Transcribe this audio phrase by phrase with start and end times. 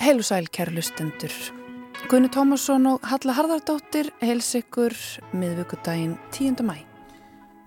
[0.00, 1.32] Heilu sæl, kæru lustendur.
[2.08, 4.94] Gunni Tómasson og Halla Harðardóttir heils ykkur
[5.34, 6.62] miðvíkudaginn 10.
[6.62, 6.76] mæ.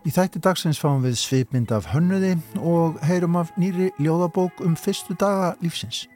[0.08, 5.20] Í þætti dagsins fáum við svipmynd af hönnuði og heyrum af nýri ljóðabók um fyrstu
[5.20, 6.08] daga lífsins.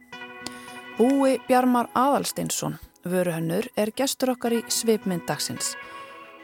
[0.95, 5.75] Búi Bjarmar Aðalsteinsson, vöruhönnur, er gestur okkar í svipmynd dagsins.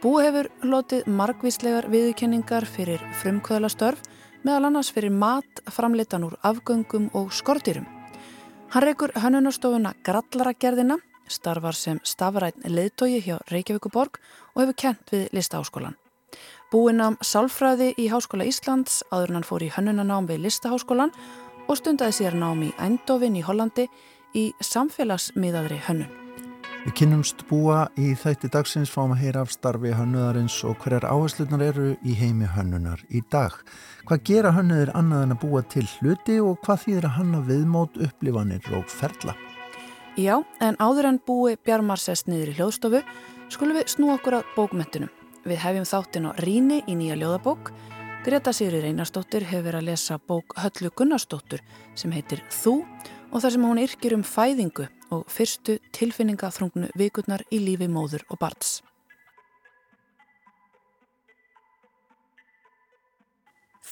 [0.03, 4.03] Búi hefur lotið margvíslegar viðkenningar fyrir frumkvöðlastörf
[4.43, 7.87] meðal annars fyrir mat, framleitan úr afgöngum og skortýrum.
[8.73, 10.97] Hann reykur hönnunarstofuna Grallaragerðina,
[11.29, 14.19] starfar sem stafræn leðtogi hjá Reykjavíkuborg
[14.55, 15.95] og hefur kent við listaháskólan.
[16.73, 21.13] Búinn am sálfræði í Háskóla Íslands áður hann fór í hönnunanám við listaháskólan
[21.67, 23.87] og stundaði sér nám í Eindofin í Hollandi
[24.33, 26.22] í samfélagsmiðaðri hönnun.
[26.83, 31.61] Við kynnumst búa í þætti dagsins fáum að heyra af starfi hönnuðarins og hverjar áherslunar
[31.63, 33.53] eru í heimi hönnunar í dag.
[34.03, 37.95] Hvað gera hönnuðir annað en að búa til hluti og hvað þýðir að hanna viðmót
[38.03, 39.31] upplifanir og ferla?
[40.19, 43.01] Já, en áður en búi Bjarmar sest niður í hljóðstofu
[43.55, 45.13] skulum við snú okkur að bókmyndunum.
[45.47, 47.71] Við hefjum þáttin á Ríni í nýja ljóðabók.
[48.27, 51.63] Greta Sigri Reynarsdóttir hefur verið að lesa bók Höllu Gunnarsdóttur
[51.95, 52.81] sem heitir Þú
[53.31, 58.41] og þar sem hún yrkir um fæðingu og fyrstu tilfinningaþrungnu vikurnar í lífi móður og
[58.41, 58.81] barns.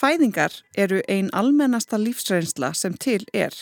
[0.02, 3.54] Fæðingar eru ein almennasta lífsreynsla sem til er.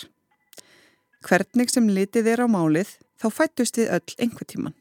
[1.28, 4.76] Hvernig sem litið er á málið þá fættust við öll einhver tíman.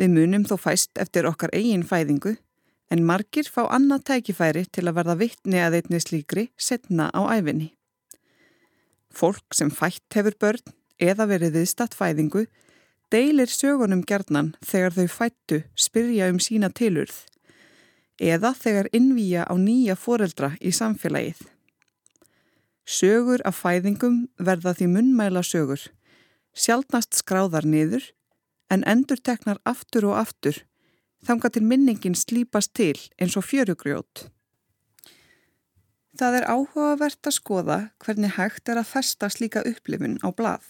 [0.00, 2.38] Við munum þó fæst eftir okkar eigin fæðingu
[2.90, 7.74] en margir fá annað tækifæri til að verða vittni að einni slíkri setna á æfinni.
[9.14, 12.46] Fólk sem fætt hefur börn eða verið viðstatt fæðingu
[13.12, 17.24] deilir sögunum gerðnan þegar þau fættu spyrja um sína tilurð
[18.22, 21.40] eða þegar innvíja á nýja foreldra í samfélagið.
[22.86, 25.80] Sögur af fæðingum verða því munnmæla sögur,
[26.54, 28.12] sjálfnast skráðar niður
[28.70, 30.62] en endur teknar aftur og aftur
[31.24, 34.28] þanga til minningin slípast til eins og fjörugrjót.
[36.14, 40.62] Það er áhugavert að skoða hvernig hægt er að festa slíka upplifun á blað.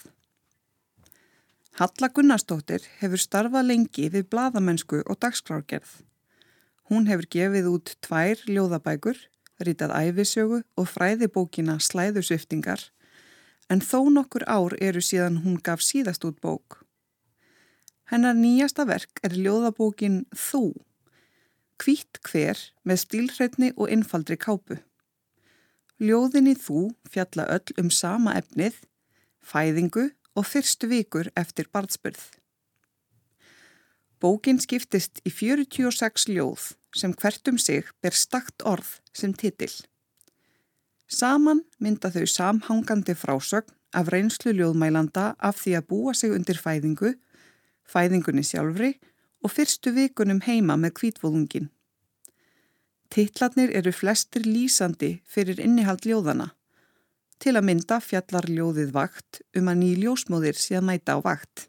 [1.76, 5.90] Halla Gunnarsdóttir hefur starfað lengi við bladamennsku og dagskrárgerð.
[6.88, 9.18] Hún hefur gefið út tvær ljóðabækur,
[9.60, 12.80] rítað æfisögu og fræðibókina Slæðusviftingar,
[13.68, 16.80] en þó nokkur ár eru síðan hún gaf síðast út bók.
[18.08, 20.72] Hennar nýjasta verk er ljóðabókin Þú,
[21.76, 24.80] kvítt hver með stílhrautni og innfaldri kápu.
[26.02, 28.80] Ljóðinni þú fjalla öll um sama efnið,
[29.38, 32.22] fæðingu og fyrstu vikur eftir barnsbyrð.
[34.18, 39.70] Bókin skiptist í 46 ljóð sem hvert um sig ber stakt orð sem titil.
[41.06, 47.14] Saman mynda þau samhangandi frásögn af reynslu ljóðmælanda af því að búa sig undir fæðingu,
[47.86, 48.94] fæðingunni sjálfri
[49.44, 51.68] og fyrstu vikunum heima með kvítvóðungin.
[53.12, 56.50] Tittlarnir eru flestir lýsandi fyrir innihald ljóðana.
[57.38, 61.68] Til að mynda fjallar ljóðið vakt um að ný ljósmóðir sé að mæta á vakt.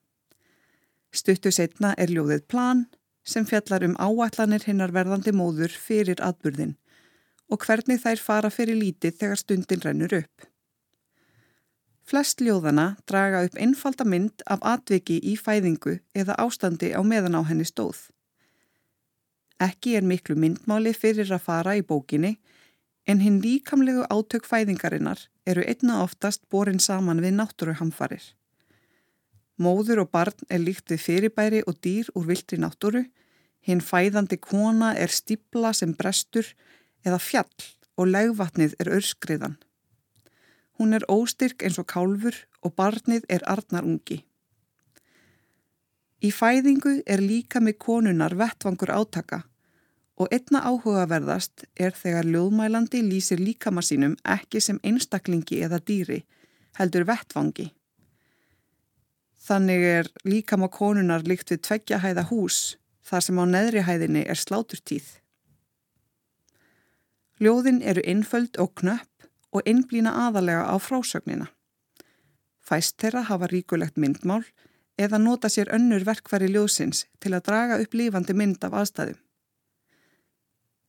[1.15, 2.85] Stuttu setna er ljóðið plan
[3.25, 6.75] sem fjallar um áallanir hinnar verðandi móður fyrir atburðin
[7.49, 10.47] og hvernig þær fara fyrir lítið þegar stundin rennur upp.
[12.05, 17.41] Flest ljóðana draga upp einfalda mynd af atviki í fæðingu eða ástandi á meðan á
[17.49, 18.09] henni stóð.
[19.61, 22.35] Ekki er miklu myndmáli fyrir að fara í bókinni
[23.07, 28.23] en hinn líkamlegu átök fæðingarinnar eru einna oftast borin saman við náttúruhamfarir.
[29.55, 33.05] Móður og barn er líkt við fyrirbæri og dýr úr viltri náttúru,
[33.63, 36.49] hinn fæðandi kona er stibla sem brestur
[37.05, 39.55] eða fjall og legvatnið er örskriðan.
[40.75, 44.25] Hún er óstyrk eins og kálfur og barnið er arnarungi.
[46.25, 49.43] Í fæðingu er líka með konunar vettvangur átaka
[50.15, 56.21] og einna áhugaverðast er þegar ljóðmælandi lýsir líkama sínum ekki sem einstaklingi eða dýri,
[56.79, 57.67] heldur vettvangi.
[59.45, 62.61] Þannig er líkama konunar líkt við tveggjahæða hús
[63.05, 65.05] þar sem á neðrihæðinni er sláturtíð.
[67.43, 71.51] Ljóðin eru innföld og knöpp og innblýna aðalega á frásögnina.
[72.65, 74.47] Fæst þeirra hafa ríkulegt myndmál
[74.97, 79.19] eða nota sér önnur verkfæri ljósins til að draga upp lífandi mynd af aðstæðum.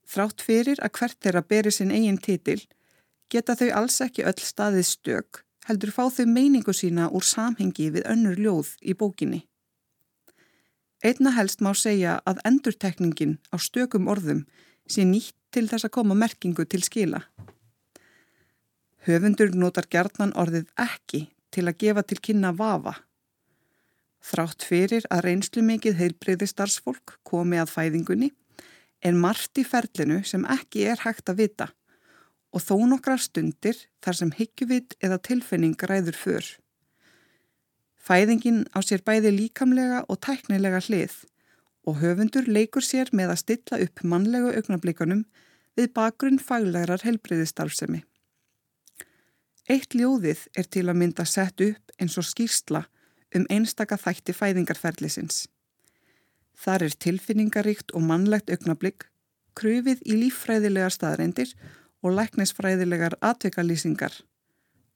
[0.07, 2.61] Þrátt fyrir að hvert þeirra beri sinn eigin titil
[3.33, 8.07] geta þau alls ekki öll staðið stök heldur fá þau meiningu sína úr samhengi við
[8.13, 9.43] önnur ljóð í bókinni.
[11.05, 14.45] Einna helst má segja að endurtekningin á stökum orðum
[14.89, 17.25] sé nýtt til þess að koma merkingu til skila.
[19.07, 22.95] Höfundur notar gjarnan orðið ekki til að gefa til kynna vafa.
[24.25, 28.31] Þrátt fyrir að reynslu mikið heilbreyði starfsfólk komi að fæðingunni
[29.05, 31.69] er margt í ferlinu sem ekki er hægt að vita
[32.57, 36.47] og þó nokkra stundir þar sem hyggjuvit eða tilfinning ræður för.
[38.07, 41.17] Fæðingin á sér bæði líkamlega og tæknilega hlið
[41.87, 45.25] og höfundur leikur sér með að stilla upp mannlegu augnablikunum
[45.77, 48.03] við bakgrunn faglegarar helbreyðistarfsemi.
[49.69, 52.85] Eitt ljóðið er til að mynda sett upp eins og skýrsla
[53.35, 55.47] um einstaka þætti fæðingarferðlisins.
[56.57, 59.09] Þar er tilfinningaríkt og mannlegt augnablík,
[59.57, 61.53] kröfið í líffræðilegar staðreindir
[62.05, 64.23] og læknisfræðilegar atvekalýsingar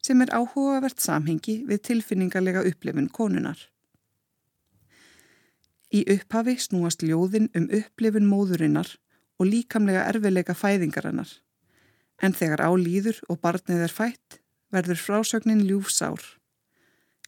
[0.00, 3.58] sem er áhugavert samhengi við tilfinningarlega upplifun konunar.
[5.92, 8.94] Í upphafi snúast ljóðin um upplifun móðurinnar
[9.40, 11.28] og líkamlega erfileika fæðingarinnar,
[12.22, 14.40] en þegar álýður og barnið er fætt
[14.72, 16.20] verður frásögnin ljúfsár.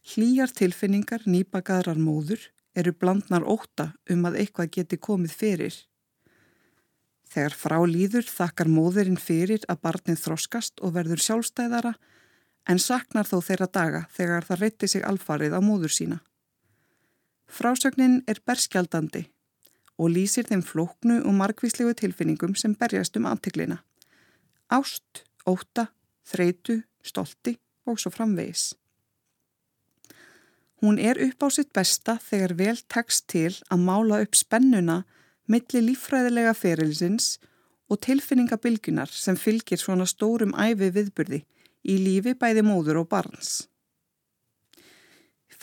[0.03, 2.41] Hlýjar tilfinningar nýbakaðrar móður
[2.75, 5.77] eru blandnar óta um að eitthvað geti komið fyrir.
[7.31, 11.93] Þegar frá líður þakkar móðurinn fyrir að barnið þroskast og verður sjálfstæðara
[12.69, 16.19] en saknar þó þeirra daga þegar það reytti sig alfarið á móður sína.
[17.47, 19.25] Frásögnin er berskjaldandi
[19.97, 23.79] og lýsir þeim flóknu og margvíslegu tilfinningum sem berjast um aftiklina.
[24.67, 25.93] Ást, óta,
[26.27, 28.73] þreitu, stolti og svo framvegis.
[30.81, 35.03] Hún er upp á sitt besta þegar vel tekst til að mála upp spennuna
[35.47, 37.37] milli lífræðilega ferilsins
[37.91, 41.43] og tilfinningabilgunar sem fylgir svona stórum æfi viðburði
[41.83, 43.67] í lífi bæði móður og barns.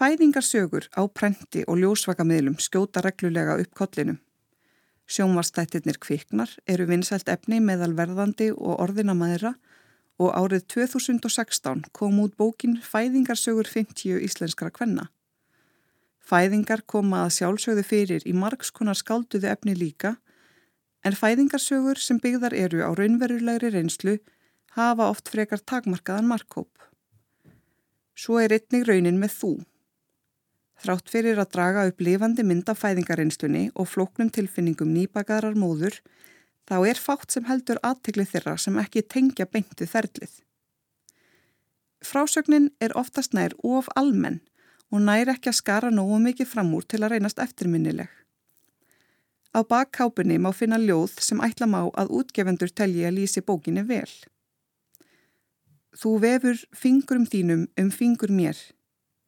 [0.00, 4.20] Fæðingarsögur á prenti og ljósvakamiðlum skjóta reglulega upp kollinum.
[5.10, 9.66] Sjónvastættirnir kviknar eru vinsælt efni meðal verðandi og orðinamæðra og
[10.28, 15.06] árið 2016 kom út bókin Fæðingarsögur 50 íslenskara kvenna.
[16.20, 20.18] Fæðingar koma að sjálfsögðu fyrir í margskonar skálduðu efni líka
[21.00, 24.18] en fæðingarsögur sem byggðar eru á raunverulegri reynslu
[24.76, 26.70] hafa oft frekar takmarkaðan markkóp.
[28.14, 29.52] Svo er einnig raunin með þú.
[30.80, 35.98] Þrátt fyrir að draga upp lifandi mynd af fæðingarreynslunni og flóknum tilfinningum nýbakaðrar móður
[36.70, 40.30] þá er fátt sem heldur aðtikli þeirra sem ekki tengja beintu ferlið.
[42.06, 44.38] Frásögnin er oftast nær of almenn
[44.94, 48.08] og nær ekki að skara nógu mikið fram úr til að reynast eftirminnileg.
[49.50, 54.10] Á bakkápunni má finna ljóð sem ætla má að útgefendur telji að lýsi bókinni vel.
[55.98, 58.54] Þú vefur fingurum þínum um fingur mér,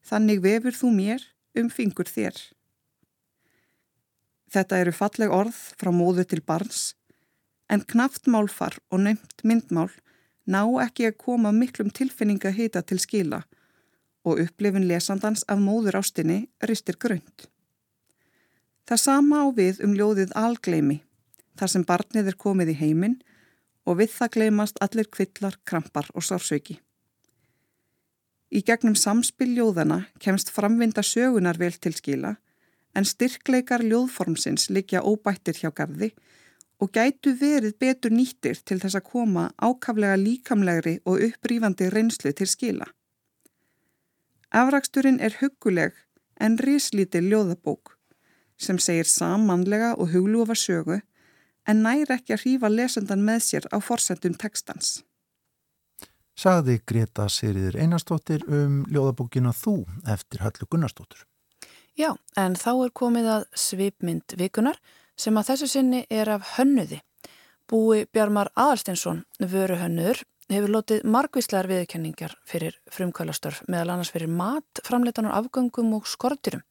[0.06, 1.26] þannig vefur þú mér
[1.58, 2.38] um fingur þér.
[4.52, 6.92] Þetta eru falleg orð frá móðu til barns
[7.72, 9.90] en knaft málfar og nefnt myndmál
[10.44, 13.42] ná ekki að koma miklum tilfinninga hita til skila
[14.28, 17.48] og upplifin lesandans af móður ástinni ristir grönt.
[18.86, 21.00] Það sama á við um ljóðið algleimi,
[21.58, 23.18] þar sem barnið er komið í heiminn
[23.86, 26.78] og við það gleimast allir kvillar, krampar og sársauki.
[28.52, 32.36] Í gegnum samspil ljóðana kemst framvinda sögunar vel til skila
[32.92, 36.31] en styrkleikar ljóðformsins likja óbættir hjá gardi og
[36.90, 42.88] gætu verið betur nýttir til þess að koma ákaflega líkamlegri og upprífandi reynslu til skila.
[44.50, 45.94] Afraksturinn er huguleg
[46.40, 47.94] en rislítil ljóðabók
[48.58, 51.00] sem segir samanlega og huglufa sögu
[51.68, 55.02] en næri ekki að hrífa lesendan með sér á forsendum tekstans.
[56.34, 61.26] Sagði Greta Siriður Einarstóttir um ljóðabókina Þú eftir Höllu Gunnarstóttur.
[61.94, 64.78] Já, en þá er komið að svipmynd vikunar
[65.16, 67.00] sem að þessu sinni er af hönnuði.
[67.70, 70.18] Búi Bjarmar Aðalstinsson, vöru hönnur,
[70.52, 76.64] hefur lotið margvíslegar viðkenningar fyrir frumkvælastörf meðal annars fyrir mat, framleitanar afgöngum og skortirum.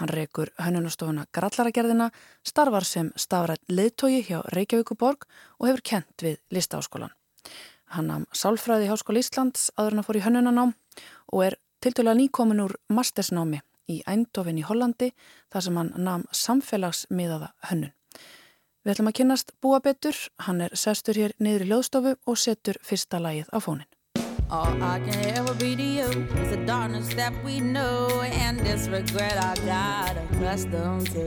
[0.00, 2.08] Hann reykur hönnunastofuna Grallaragerðina,
[2.46, 5.26] starfar sem stafrætt leðtogi hjá Reykjavíkuborg
[5.58, 7.12] og hefur kent við listaháskólan.
[7.90, 10.76] Hann nam Sálfræði Háskóli Íslands aður hann að fór í hönnunanám
[11.34, 15.10] og er til dæla nýkomin úr mastersnámi í Eindhoven í Hollandi
[15.52, 17.94] þar sem hann nam samfélagsmiðaða hönnun.
[18.80, 20.16] Við ætlum að kynast búa betur,
[20.46, 23.88] hann er sestur hér niður í hljóðstofu og setur fyrsta lagið á fónin.
[24.50, 26.08] All I can ever be to you
[26.42, 31.26] is the darkness that we know and this regret I got accustomed to.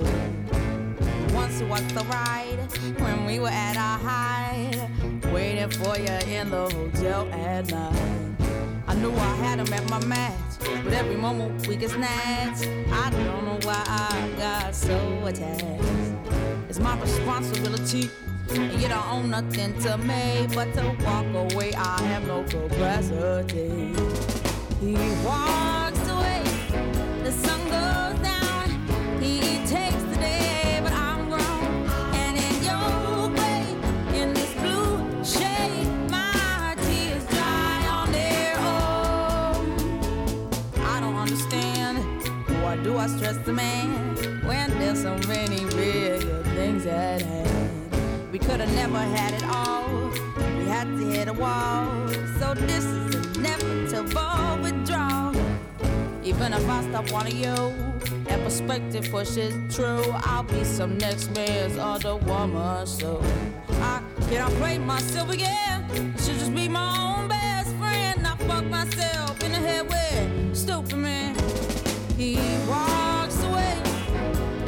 [1.34, 2.60] Once was the ride
[3.00, 4.90] when we were at our height,
[5.32, 8.33] waiting for you in the hotel at night.
[9.04, 10.40] I knew I had him at my match,
[10.82, 12.70] but every moment we get snatched.
[12.90, 15.84] I don't know why I got so attached.
[16.70, 18.10] It's my responsibility
[18.52, 21.74] and You don't own nothing to me but to walk away.
[21.74, 23.94] I have no capacity.
[24.80, 24.96] He
[25.26, 25.83] walks
[43.46, 48.32] the man when there's so many real things at hand?
[48.32, 50.10] We could have never had it all.
[50.58, 52.08] We had to hit a wall.
[52.40, 55.36] So this is inevitable withdrawal.
[56.24, 57.54] Even if I stop wanting you,
[58.30, 62.88] and perspective pushes true, I'll be some next man's other woman.
[62.88, 63.22] So
[63.70, 65.84] I can't play myself again.
[65.92, 68.26] I should just be my own best friend.
[68.26, 71.36] I fuck myself in the head with stupid man.
[72.18, 72.53] He.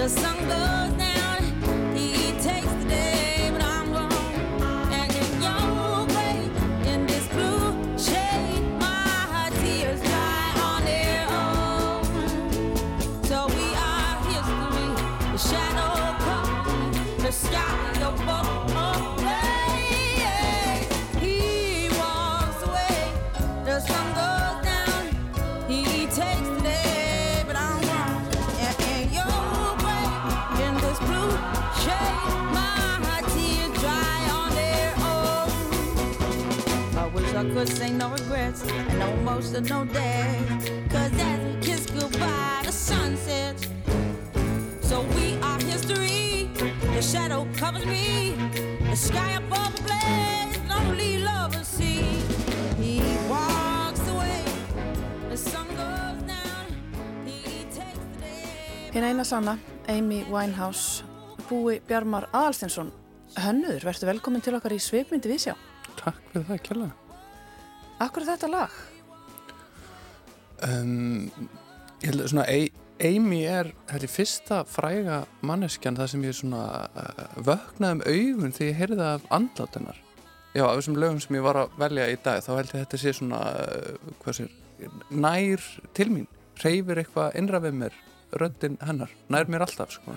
[0.05, 1.04] The sun goes
[37.65, 40.37] could say no regrets and no emotional day.
[40.89, 43.67] Cause as we kiss goodbye, the sun sets.
[44.81, 46.49] So we are history.
[46.95, 48.35] The shadow covers me.
[48.89, 52.21] The sky above the blaze, lonely lovers see.
[52.81, 54.43] He walks away.
[55.29, 56.65] The sun goes down.
[57.25, 58.91] He takes the day.
[58.93, 59.57] Hinn eina sanna,
[59.87, 61.01] Amy Winehouse,
[61.49, 62.93] búi Bjarmar Aðalstinsson.
[63.41, 65.57] Hönnuður, verður velkomin til okkar í Sveipmyndi Vísjá.
[65.97, 67.04] Takk fyrir það, kjærlega.
[68.03, 68.73] Akkur er þetta lag?
[70.65, 71.29] Um,
[72.01, 72.47] ég held að svona
[73.05, 76.63] Amy er held ég fyrsta fræga manneskjan það sem ég svona
[76.95, 79.99] uh, vöknaði um augun þegar ég heyrði af andlátunar.
[80.55, 82.83] Já, af þessum lögum sem ég var að velja í dag þá held ég að
[82.85, 84.51] þetta sé svona uh, sér,
[85.11, 86.29] nær til mín
[86.63, 87.97] reyfir eitthvað innra við mér
[88.35, 90.15] röddinn hennar, nær mér alltaf sko.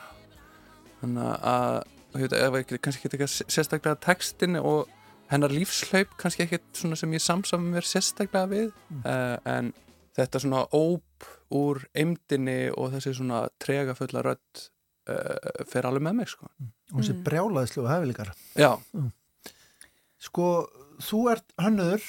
[1.00, 1.80] þannig að
[2.14, 4.88] veit, ef ekki, kannski ekki sérstaklega textin og
[5.32, 9.72] hennar lífslaup kannski ekkert svona sem ég samsam mér sérstaklega við uh, en
[10.18, 14.64] þetta svona óp úr eimdini og þessi svona trega fulla rödd
[15.10, 16.50] uh, fer alveg með mig sko.
[16.92, 18.72] og þessi brjálaðislu og hefðilegar Já,
[20.28, 20.48] sko,
[21.04, 22.08] þú ert hönnuður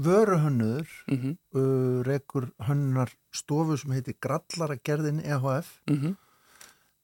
[0.00, 6.18] vöruhönnuður mhm, uh, rekur hönnunar stofu sem heitir Grallaragerðin EHF mhm.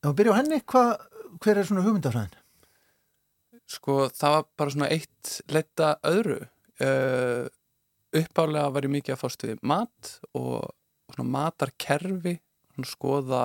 [0.04, 0.82] Ef við byrja á henni, hva,
[1.42, 2.34] hver er svona hugmyndafræðin?
[3.66, 6.40] Sko það var bara svona eitt letta öðru.
[6.76, 7.46] Uh,
[8.16, 10.68] uppálega var ég mikið að fást við mat og
[11.14, 12.36] svona matarkerfi
[12.74, 13.42] svona skoða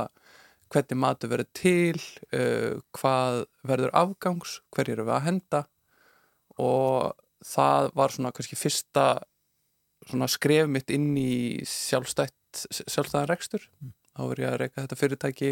[0.72, 2.02] hvernig matur verður til
[2.36, 5.64] uh, hvað verður afgangs hverju eru við að henda.
[6.62, 7.12] Og
[7.48, 9.08] það var svona kannski fyrsta
[10.10, 12.36] svona skref mitt inn í sjálfstætt
[12.68, 13.66] sjálfstæðan rekstur.
[14.12, 15.52] Þá var ég að reyka þetta fyrirtæki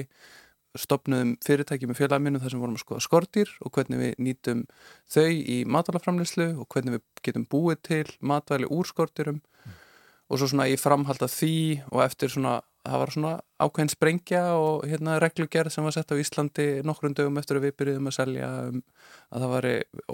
[0.77, 4.65] stopnuðum fyrirtæki með félaginu minnum þar sem vorum að skoða skortýr og hvernig við nýtum
[5.09, 9.41] þau í matvælaframleyslu og hvernig við getum búið til matvæli úr skortýrum
[10.29, 11.53] og svo svona í framhald af því
[11.89, 13.31] og eftir svona, það var svona
[13.65, 17.77] ákveðin sprengja og hérna reglugerð sem var sett á Íslandi nokkrum dögum eftir að við
[17.81, 18.83] byrjuðum að selja um,
[19.33, 19.69] að það var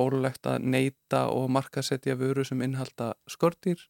[0.06, 3.82] ólulegt að neyta og markasetja vöru sem innhalda skortýr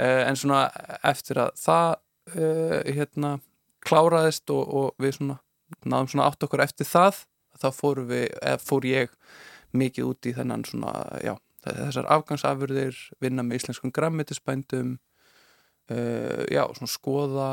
[0.00, 0.64] uh, en svona
[1.04, 1.90] eftir að það
[2.38, 3.36] uh, hérna
[3.84, 5.42] kláraðist og, og við svona
[5.84, 7.24] náðum svona átt okkur eftir það
[7.60, 8.28] þá fórum við,
[8.62, 9.12] fór ég
[9.74, 14.96] mikið út í þennan svona já, þessar afgangsafurðir vinna með íslenskum grammetisbændum
[15.90, 17.48] uh, já, svona skoða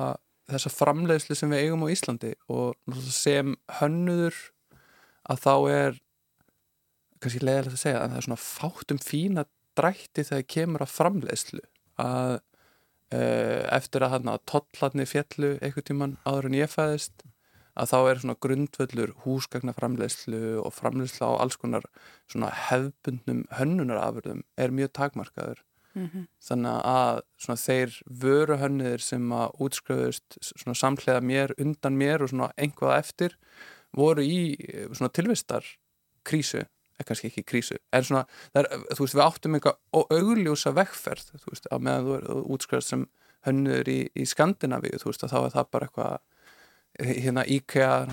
[0.52, 4.38] þessa framleiðslu sem við eigum á Íslandi og sem hönnuður
[5.32, 6.00] að þá er
[7.22, 9.46] kannski leiðilegt að segja en það er svona fátt um fína
[9.78, 11.62] drætti þegar kemur að framleiðslu
[12.02, 12.34] að
[13.16, 17.26] uh, eftir að hann að tollarni fjallu einhvern tíman áður en ég fæðist
[17.80, 21.86] að þá er svona grundvöllur húsgagna framleiðslu og framleiðslu á alls konar
[22.32, 25.62] svona hefbundnum hönnunarafurðum er mjög takmarkaður.
[26.40, 32.52] Þannig að svona þeir vöruhönniðir sem að útskröðust svona samhlega mér, undan mér og svona
[32.56, 33.36] einhvað eftir
[33.92, 35.66] voru í eh, svona tilvistar
[36.24, 36.64] krísu,
[36.96, 38.26] eða kannski ekki krísu en svona,
[38.56, 42.94] er, þú veist, við áttum eitthvað augljósa vekkferð, þú veist, á meðan þú er útskröðast
[42.94, 43.08] sem
[43.48, 46.20] hönniður í, í Skandinavíu, þú veist, að þá er það bara eitthvað
[47.02, 48.08] hérna IKEA,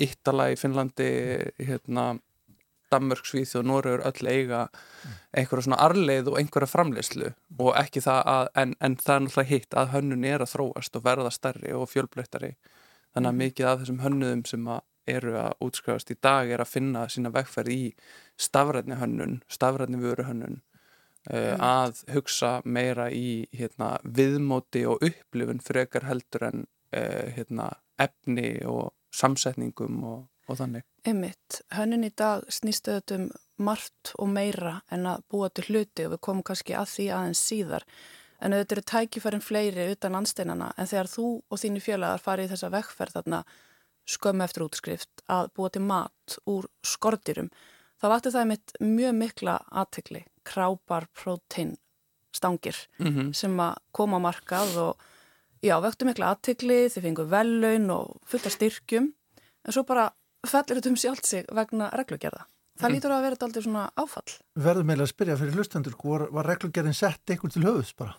[0.00, 1.08] Ítala í Finnlandi
[1.60, 2.12] hérna
[2.92, 4.62] Danmörk, Svíþjóð og Norröður öll eiga
[5.32, 9.52] einhverja svona arleið og einhverja framleyslu og ekki það að, en, en það er náttúrulega
[9.52, 12.52] hitt að hönnun er að þróast og verða stærri og fjölbreyttari.
[13.12, 16.70] Þannig að mikið af þessum hönnuðum sem að eru að útskrifast í dag er að
[16.70, 17.80] finna sína vegferð í
[18.40, 20.60] stafrætni hönnun, stafrætni vöru hönnun
[21.32, 28.60] uh, að hugsa meira í hérna, viðmóti og upplifun frekar heldur en uh, hérna, efni
[28.68, 30.86] og samsetningum og, og þannig.
[31.04, 33.28] Einmitt, hönnun í dag snýstu þetta um
[33.62, 37.42] margt og meira en að búa til hluti og við komum kannski að því aðeins
[37.50, 37.86] síðar.
[38.42, 42.72] En auðvitað eru tækifærin fleiri utan landsteinana en þegar þú og þínu félagar farið þessa
[42.72, 43.44] vekkferð þarna
[44.08, 47.52] skömmu eftir útskrift að búa til mat úr skortirum,
[48.02, 51.76] þá vakti það mitt mjög mikla aðtekli, krápar, prótein,
[52.34, 53.32] stangir Mm -hmm.
[53.32, 54.96] sem að koma markað og
[55.62, 59.12] já, vöktu mikla aðtekli, þið fengu vellaun og fullt af styrkjum
[59.64, 60.08] en svo bara
[60.46, 62.44] fellir þetta um sjálft sig vegna reglugerða.
[62.80, 62.94] Það Mhm.
[62.96, 64.32] lítur að vera þetta aldrei svona áfall.
[64.58, 68.14] Verður meila að spyrja fyrir hlustendur, var, var reglugerðin sett eitthvað til höfus bara?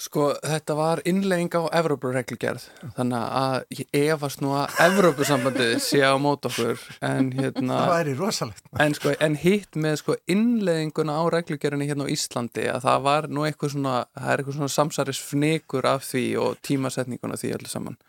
[0.00, 2.62] Sko, þetta var innlegging á Evrópureglugerð,
[2.96, 7.82] þannig að ég efast nú að Evrópusambandið sé á mót okkur, en hérna...
[7.82, 8.64] Það væri rosalegt.
[8.80, 13.28] En, sko, en hitt með sko innleðinguna á reglugjörunni hérna á Íslandi að það var
[13.28, 17.72] nú eitthvað svona, það er eitthvað svona samsæris fnikur af því og tímasetninguna því öllu
[17.74, 18.00] saman.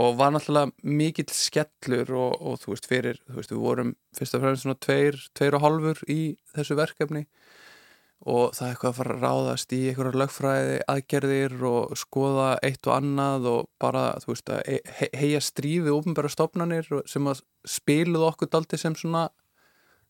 [0.00, 4.34] Og var náttúrulega mikill skellur og, og þú veist fyrir, þú veist við vorum fyrst
[4.34, 6.22] og fremst svona tveir, tveir og hálfur í
[6.56, 7.28] þessu verkefni
[8.28, 12.86] og það er eitthvað að fara að ráðast í einhverjar lögfræði aðgerðir og skoða eitt
[12.90, 17.40] og annað og bara, þú veist, að he- he- heia strífið ofnbæra stofnanir sem að
[17.64, 19.22] spiluð okkur daldi sem svona,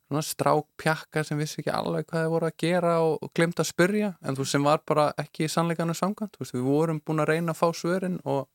[0.08, 3.70] svona strákpjakka sem vissi ekki alveg hvað þið voru að gera og, og glemt að
[3.70, 7.22] spyrja, en þú sem var bara ekki í sannleikanu samkvæmt, þú veist, við vorum búin
[7.22, 8.48] að reyna að fá svörin og,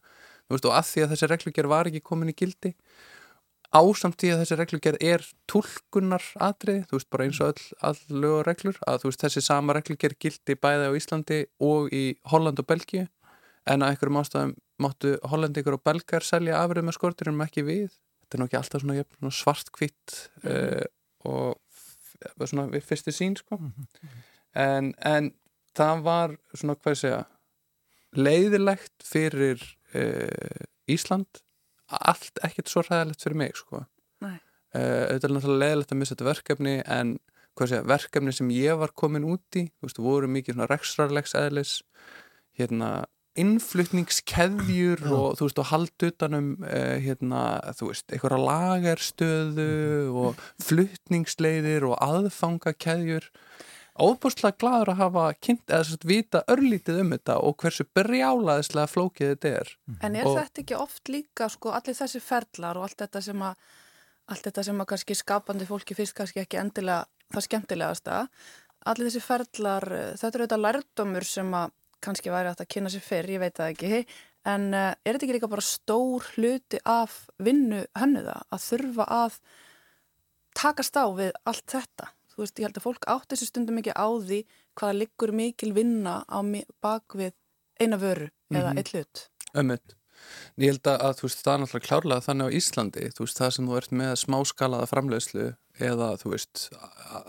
[0.49, 2.75] þú veist, og að því að þessi reglugjör var ekki komin í gildi
[3.75, 8.35] ásamt því að þessi reglugerð er tólkunar atrið, þú veist bara eins og all lög
[8.39, 12.61] og reglur, að þú veist þessi sama reglugerð gildi bæði á Íslandi og í Holland
[12.63, 13.05] og Belgíu
[13.65, 17.93] en að einhverjum ástæðum máttu Hollandingur og Belgar selja afrið með skortirum ekki við,
[18.25, 20.85] þetta er nú ekki alltaf svona, svona svartkvitt uh,
[21.25, 23.57] og f- svona við fyrsti sín sko.
[24.55, 25.31] En, en
[25.75, 27.23] það var svona hvað segja
[28.15, 29.63] leiðilegt fyrir
[29.95, 31.41] uh, Ísland
[31.87, 33.85] allt ekkert svo ræðilegt fyrir mig sko.
[34.75, 37.17] Uh, auðvitað er náttúrulega leiðilegt að missa þetta verkefni en
[37.61, 41.75] segja, verkefni sem ég var komin út í, veist, voru mikið svona rekstrarlegs eðlis
[42.59, 42.89] hérna
[43.39, 47.41] innflutningskeðjur og þú veist, og haldutanum uh, hérna,
[47.75, 49.69] þú veist, einhverja lagerstöðu
[50.25, 53.29] og flutningsleiðir og aðfangakeðjur
[53.95, 59.31] óbúslega gladur að hafa kynnt eða svo vita örlítið um þetta og hversu brjálaðislega flókið
[59.33, 59.71] þetta er.
[60.01, 63.39] En er Og- þetta ekki oft líka, sko, allir þessi ferlar og allt þetta sem
[63.39, 63.55] að,
[64.27, 68.27] allt þetta sem að kannski skapandi fólki fyrst kannski ekki endilega það skemmtilegasta,
[68.85, 73.01] allir þessi ferlar, eh, þetta eru þetta lærdómur sem að kannski væri að kynna sér
[73.01, 74.05] fyrr, ég veit það ekki,
[74.45, 79.39] en uh, er þetta ekki líka bara stór hluti af vinnu hennuða að þurfa að
[80.53, 82.11] takast á við allt þetta?
[82.35, 84.39] Þú veist, ég held að fólk átti þessi stundum ekki á því
[84.75, 87.31] hvaða liggur mikil vinna á mi- bak við
[87.79, 88.77] eina vöru eða Mhm.
[88.77, 89.29] eitt hlut.
[89.55, 89.93] ömmut
[90.57, 93.37] ég held að, að þú veist, það er náttúrulega klárlega þannig á Íslandi, þú veist,
[93.39, 95.45] það sem þú ert með smáskalaða framleiðslu
[95.79, 96.69] eða þú veist,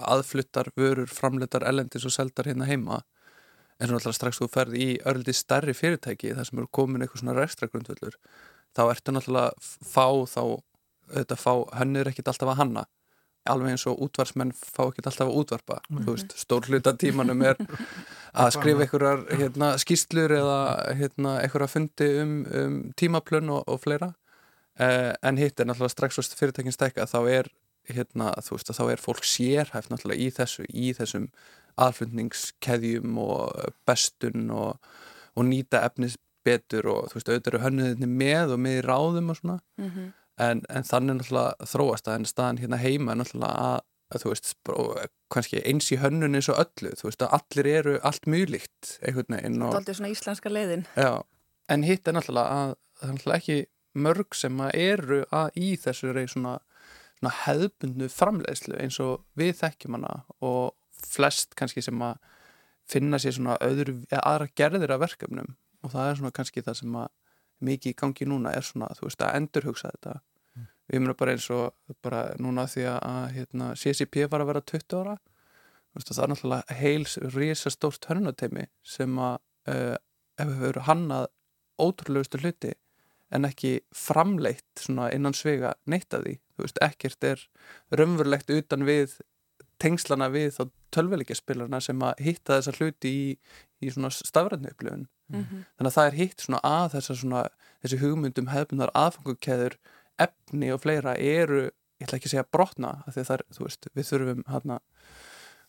[0.06, 3.02] aðfluttar vörur framleitar ellendis og seldar hérna heima
[3.80, 7.22] en svo náttúrulega strax þú ferð í örlítið stærri fyrirtæki þar sem eru komin eitthvað
[7.22, 8.14] svona rekstragrundvöllur
[8.74, 10.42] þá ertu náttúrulega fá þá,
[11.12, 12.84] auðvitað fá hönnur ekkit alltaf að hanna
[13.50, 17.58] alveg eins og útvarsmenn fá ekkit alltaf að útvarpa þú veist, stór hluta tímanum er
[18.42, 20.60] að skrifa einhverjar hérna, skýslur eða
[20.98, 24.12] hérna, einhverjar fundi um, um tímaplön og, og fleira.
[24.76, 27.50] Eh, en hitt er náttúrulega strax og fyrirtækin stækka þá er
[27.88, 31.30] hérna, þú veist, að þá er fólk sérhæft náttúrulega í þessu, í þessum
[31.80, 34.92] aðflutningskeðjum og bestun og,
[35.36, 39.32] og nýta efnis betur og þú veist, auðvitað eru hönnuðinni með og með í ráðum
[39.32, 39.58] og svona.
[39.80, 39.90] Mm
[40.42, 43.78] en, en þannig náttúrulega þróast það en staðan hérna heima er náttúrulega að,
[44.12, 44.52] að þú veist,
[45.32, 48.92] kannski eins í hönnun eins og öllu, þú veist, að allir eru allt mjög líkt
[49.00, 50.86] einhvern veginn og, Daldið svona íslenska leiðin.
[50.94, 51.12] já,
[51.72, 53.58] en hitt er náttúrulega að það er náttúrulega ekki
[54.06, 56.58] mörg sem að eru að í þessu rey svona,
[57.18, 60.74] svona hefðbundu framleiðslu eins og við þekkjum hana og
[61.06, 62.18] flest kannski sem að
[62.86, 66.98] finna sér svona öðru, aðra gerðir af verkefnum og það er svona kannski það sem
[67.00, 67.08] að
[67.66, 70.18] mikið í gangi núna er svona, þú veist, að endurhugsa þetta
[70.86, 74.98] við erum bara eins og bara núna því að, hérna, CCP var að vera 20
[75.00, 75.16] ára.
[75.96, 79.38] Það er náttúrulega heils risastórt hörnatemi sem að
[79.72, 79.94] uh,
[80.36, 81.30] ef við verum hannað
[81.80, 82.74] ótrúlegustu hluti
[83.34, 87.42] en ekki framleitt innan svega neitt að því, veist, ekkert er
[87.90, 89.16] raunverulegt utan við
[89.82, 90.62] tengslana við þá
[90.94, 93.26] tölvelikjaspilarna sem að hitta þessa hluti í,
[93.82, 95.08] í svona stafræðnu upplifun.
[95.76, 97.42] Þannig að það er hitt svona að þessa svona
[97.82, 99.76] þessi hugmyndum hefðbundar aðfangukeður
[100.22, 104.44] efni og fleira eru ég ætla ekki að segja brotna að þú veist, við þurfum
[104.50, 104.80] hérna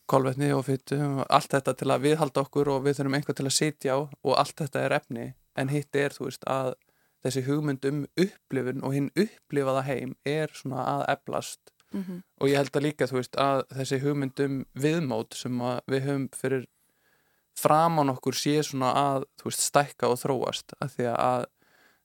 [0.08, 3.56] kolvetni og fytu allt þetta til að viðhalda okkur og við þurfum einhver til að
[3.58, 5.26] sitja á og allt þetta er efni.
[5.58, 6.76] En hitt er, þú veist, að
[7.26, 11.74] þessi hugmynd um upplifun og hinn upplifaða heim er svona að eflast.
[12.40, 16.04] Og ég held að líka, þú veist, að þessi hugmynd um viðmót sem að við
[16.08, 16.66] höfum fyrir
[17.58, 20.76] framan okkur sé svona að, þú veist, stækka og þróast.
[20.80, 21.48] Af því að,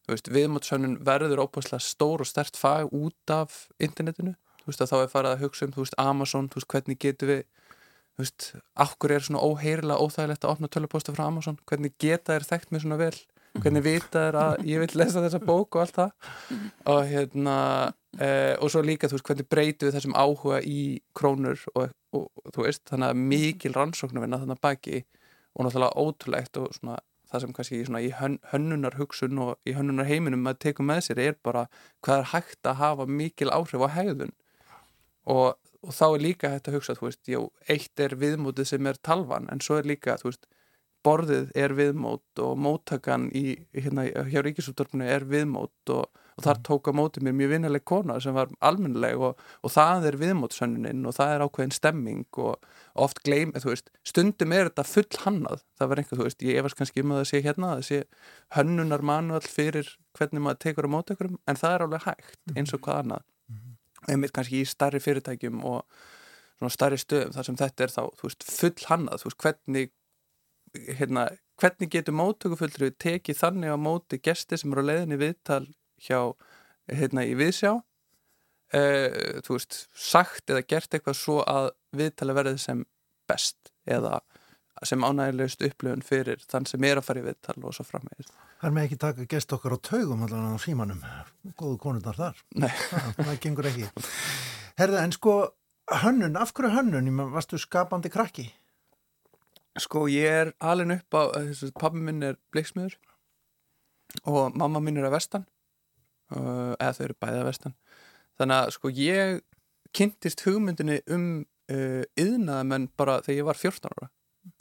[0.08, 4.34] viðmótsönnun verður óbúslega stór og stert fag út af internetinu.
[4.66, 7.44] Veist, þá er farið að hugsa um, veist, Amazon veist, hvernig getur við
[8.78, 12.82] akkur er svona óheirilega óþægilegt að opna tölupósta frá Amazon, hvernig geta þér þekkt mér
[12.84, 13.14] svona vel,
[13.56, 16.12] hvernig vita þér að ég vil lesa þessa bók og allt það?
[16.92, 17.56] Og hérna
[18.18, 20.82] eh, og svo líka, þú veist, hvernig breytu við þessum áhuga í
[21.16, 25.02] krónur og, og, og þú veist, þannig að mikil rannsóknarvinna þannig að baki
[25.52, 27.00] og náttúrulega ótrúlegt og svona
[27.32, 31.02] það sem kannski svona, í hön, hönnunar hugsun og í hönnunar heiminum að teka með
[31.08, 31.66] sér er bara
[32.04, 34.34] hvað er hægt að hafa mikil áhrif á hegðun.
[35.32, 37.40] Og, og þá er líka hægt að hugsa, þú veist, já,
[37.72, 40.48] eitt er viðmótið sem er talvan en svo er líka, þú veist,
[41.02, 46.92] borðið er viðmót og móttakan í, hérna, hjá ríkisúttorfinu er viðmót og, og þar tóka
[46.96, 51.34] mótið mér mjög vinnileg kona sem var almennileg og, og það er viðmótsönnunin og það
[51.34, 52.66] er ákveðin stemming og
[53.06, 56.60] oft gleym, þú veist, stundum er þetta full hannað, það var einhver, þú veist, ég
[56.60, 58.00] efast kannski um að það sé hérna, það sé
[58.56, 62.82] hönnunar manuall fyrir hvernig maður tekur á móttakarum, en það er alveg hægt eins og
[62.84, 63.28] hvað annað.
[64.10, 65.84] Einmitt kannski í starri fyrirtækjum og
[66.58, 69.92] svona starri stöðum þar sem þetta er þá, þú veist, full hannað, þú veist, hvernig
[70.98, 71.28] hérna,
[71.60, 75.66] hvernig getur móttökufullri tekið þannig á móti gesti sem eru á leiðinni viðtal
[76.02, 76.18] hjá,
[76.90, 82.84] hérna, í viðsjá uh, þú veist, sagt eða gert eitthvað svo að viðtali verði sem
[83.30, 84.20] best eða
[84.86, 88.32] sem ánægilegust upplifun fyrir þann sem er að fara í viðtal og svo framvegist.
[88.58, 91.04] Það er með ekki taka gest okkar á taugum allan á símanum.
[91.58, 92.40] Góðu konundar þar.
[92.56, 92.70] Nei.
[92.90, 93.90] Það, það gengur ekki.
[94.80, 95.36] Herða, en sko,
[96.02, 97.22] hönnun, af hverju hönnun?
[97.34, 98.48] Varstu skapandi krakki?
[99.80, 101.22] Sko ég er alveg upp á,
[101.78, 102.98] pabbi minn er bleiksmiður
[104.28, 105.46] og mamma minn er að vestan
[106.32, 107.74] eða þau eru bæði að vestan.
[108.40, 109.40] Þannig að sko ég
[109.92, 111.26] kynntist hugmyndinni um
[111.72, 114.08] uh, yðnaðamenn bara þegar ég var 14 ára.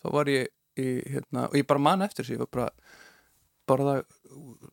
[0.01, 2.69] Þá var ég í, hérna, og ég bara man eftir þessu, ég var bara
[3.69, 4.01] bara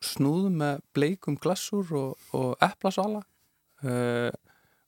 [0.04, 3.20] snúð með bleikum glassur og, og eplasala
[3.84, 4.30] uh,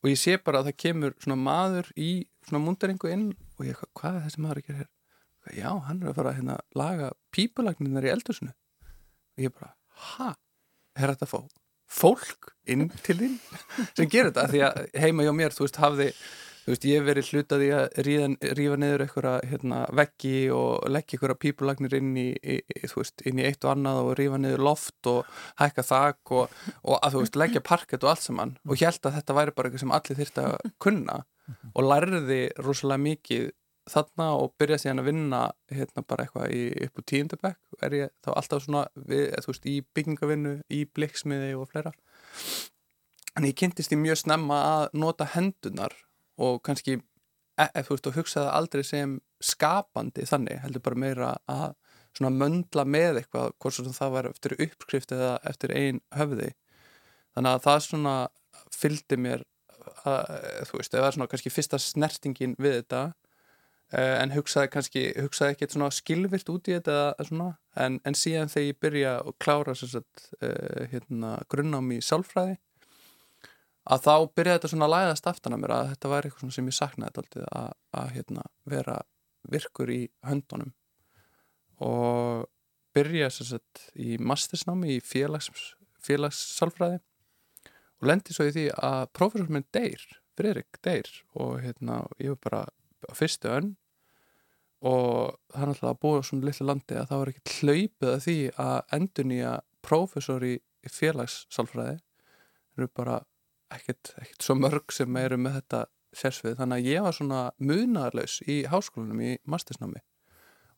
[0.01, 2.11] og ég sé bara að það kemur svona maður í
[2.46, 3.27] svona mundaringu inn
[3.59, 4.90] og ég, hvað er þessi maður að gera hér?
[5.57, 9.75] Já, hann er að fara að hérna, laga pípulagninnar í eldusinu og ég bara,
[10.11, 10.33] ha?
[10.96, 11.40] Er þetta að fá
[11.90, 13.35] fólk inn til þín
[13.96, 14.46] sem gerir þetta?
[14.53, 16.09] Því að heima hjá mér, þú veist, hafði
[16.61, 21.16] þú veist, ég verið hlutað í að ríða, rífa niður einhverja hérna, veggi og leggja
[21.16, 24.64] einhverja pípulagnir inn í, í, þú veist, inn í eitt og annað og rífa niður
[24.68, 28.76] loft og hækka þak og, og að þú veist, leggja parkett og allt saman og
[28.76, 31.22] ég held að þetta væri bara eitthvað sem allir þyrfti að kunna
[31.74, 33.48] og lærði rosalega mikið
[33.90, 35.40] þarna og byrja síðan að vinna
[35.72, 39.81] hérna bara eitthvað í, upp á tíundabæk er ég þá alltaf svona við, veist, í
[39.96, 41.92] byggingavinnu, í blikksmiði og fleira.
[43.38, 45.94] En ég kynntist í mjög snemma að nota hendunar
[46.40, 51.31] og kannski e, e, þú veist, og hugsaði aldrei sem skapandi þannig, heldur bara meira
[51.50, 51.76] að
[52.16, 56.50] svona möndla með eitthvað hvort sem það var eftir uppskrift eða eftir ein höfði.
[57.37, 58.14] Þannig að það svona
[58.74, 59.44] fylgdi mér
[60.05, 60.31] að,
[60.68, 63.03] þú veist, það var svona kannski fyrsta snertingin við þetta
[63.90, 68.68] en hugsaði kannski, hugsaði ekkert svona skilvirt út í þetta svona, en, en síðan þegar
[68.68, 72.59] ég byrja að klára sagt, uh, hérna, grunnám í sálfræði
[73.90, 76.70] að þá byrjaði þetta svona að læðast aftan að mér að þetta væri eitthvað sem
[76.70, 77.68] ég saknaði alltaf að,
[78.03, 78.96] að hérna, vera
[79.50, 80.72] virkur í höndunum.
[81.81, 82.46] Og
[82.94, 85.72] byrja sagt, í mastersnámi í félags,
[86.05, 87.00] félagssálfræði
[88.00, 90.03] og lendi svo í því að prófessor minn deyr,
[90.38, 92.61] Fredrik deyr og hérna, ég var bara
[93.08, 93.70] á fyrstu önn
[94.80, 98.10] og það er náttúrulega að búa á svona litlu landi að það var ekki hlaupið
[98.10, 100.54] að því að endur nýja prófessor í,
[100.88, 101.96] félagssálfræði.
[102.78, 103.18] Eru bara
[103.74, 105.82] ekkert, ekkert svo mörg sem eru með þetta
[106.16, 106.56] sérsvið.
[106.60, 110.00] Þannig að ég var svona munaðarlaus í háskólanum í mastersnámi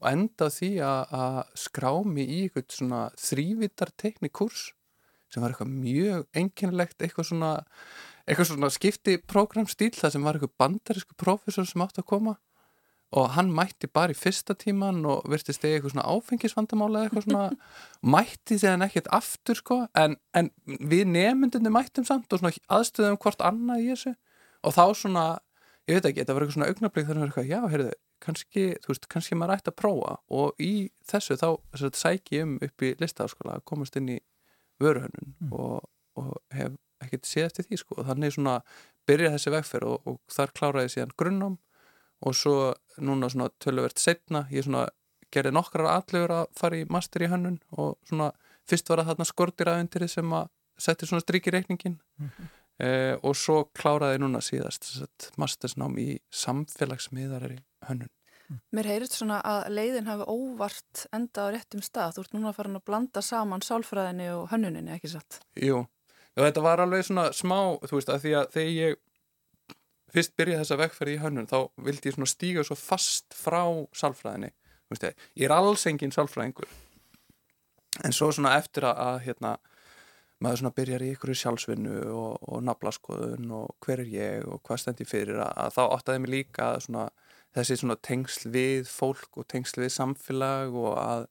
[0.02, 4.72] og enda því að, að skrá mig í eitthvað svona þrývitar teknikurs
[5.32, 7.52] sem var eitthvað mjög enginlegt eitthvað svona,
[8.26, 12.36] eitthvað svona skipti prógramstíl það sem var eitthvað bandarísku prófessor sem átt að koma
[13.12, 17.48] og hann mætti bara í fyrsta tíman og virtist eða eitthvað svona áfengisvandamála eitthvað svona
[18.14, 23.44] mætti þegar ekkert aftur sko en, en við nefndunni mættum samt og svona aðstöðum hvort
[23.44, 24.14] annað í þessu
[24.62, 25.26] og þá svona,
[25.90, 28.92] ég veit ekki, þetta var eitthvað svona augnablík þannig að eitthvað, já, heyrðu, kannski þú
[28.92, 30.72] veist, kannski maður ætti að prófa og í
[31.10, 31.48] þessu þá
[31.98, 34.18] sæki ég um upp í listaháskóla að komast inn í
[34.82, 35.52] vöruhönnun mm.
[35.58, 35.82] og,
[36.16, 38.56] og hef ekkert séð eftir því sko þannig svona
[39.08, 41.58] byrja þessi vegferð og, og þar kláraði síðan grunnám
[42.22, 42.56] og svo
[43.02, 44.86] núna svona töluvert setna, ég svona
[45.32, 48.30] gerði nokkrar aðlögur að fara í master í hönnun og svona
[48.68, 52.50] fyrst var það þarna skortiraðundir sem að setja svona strík í reikningin mm -hmm.
[52.86, 58.12] eh, og svo kláraði núna síðast mastersnám í samfélagsmiðar í hönnun.
[58.72, 62.16] Mér heyrist svona að leiðin hafi óvart enda á réttum stað.
[62.16, 65.40] Þú ert núna að fara að blanda saman sálfræðinni og hönnuninni, ekki satt?
[65.56, 65.86] Jú,
[66.36, 69.00] og þetta var alveg svona smá, þú veist, að því að þegar ég
[70.12, 73.64] fyrst byrja þessa vegferði í hönnun þá vildi ég svona stíga svo fast frá
[73.96, 74.52] sálfræðinni
[75.00, 76.68] ég er alls engin sálfræðingur.
[78.04, 79.52] En svo svona eftir að, að hérna,
[80.42, 84.82] maður svona byrjar í ykkur sjálfsvinnu og, og naflaskoðun og hver er ég og hvað
[84.82, 87.06] stend ég fyrir að, að þá óttaði mig líka svona,
[87.54, 91.28] þessi svona tengsl við fólk og tengsl við samfélag og að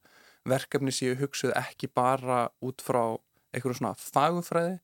[0.48, 3.04] verkefni séu hugsuð ekki bara út frá
[3.52, 4.80] einhverju svona fagufræði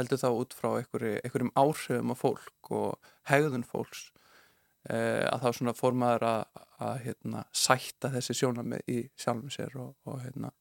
[0.00, 4.08] heldur þá út frá einhverjum áhrifum á fólk og hegðun fólks
[4.88, 9.76] eh, að þá svona fór maður að, að hérna, sætta þessi sjónamið í sjálfum sér
[9.80, 10.52] og, og hérna,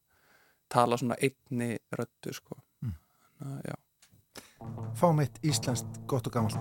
[0.70, 2.60] tala svona einni röttu sko.
[2.86, 2.98] mm.
[3.40, 3.78] Þannig,
[5.00, 6.60] Fáum eitt íslenskt gott og gammalt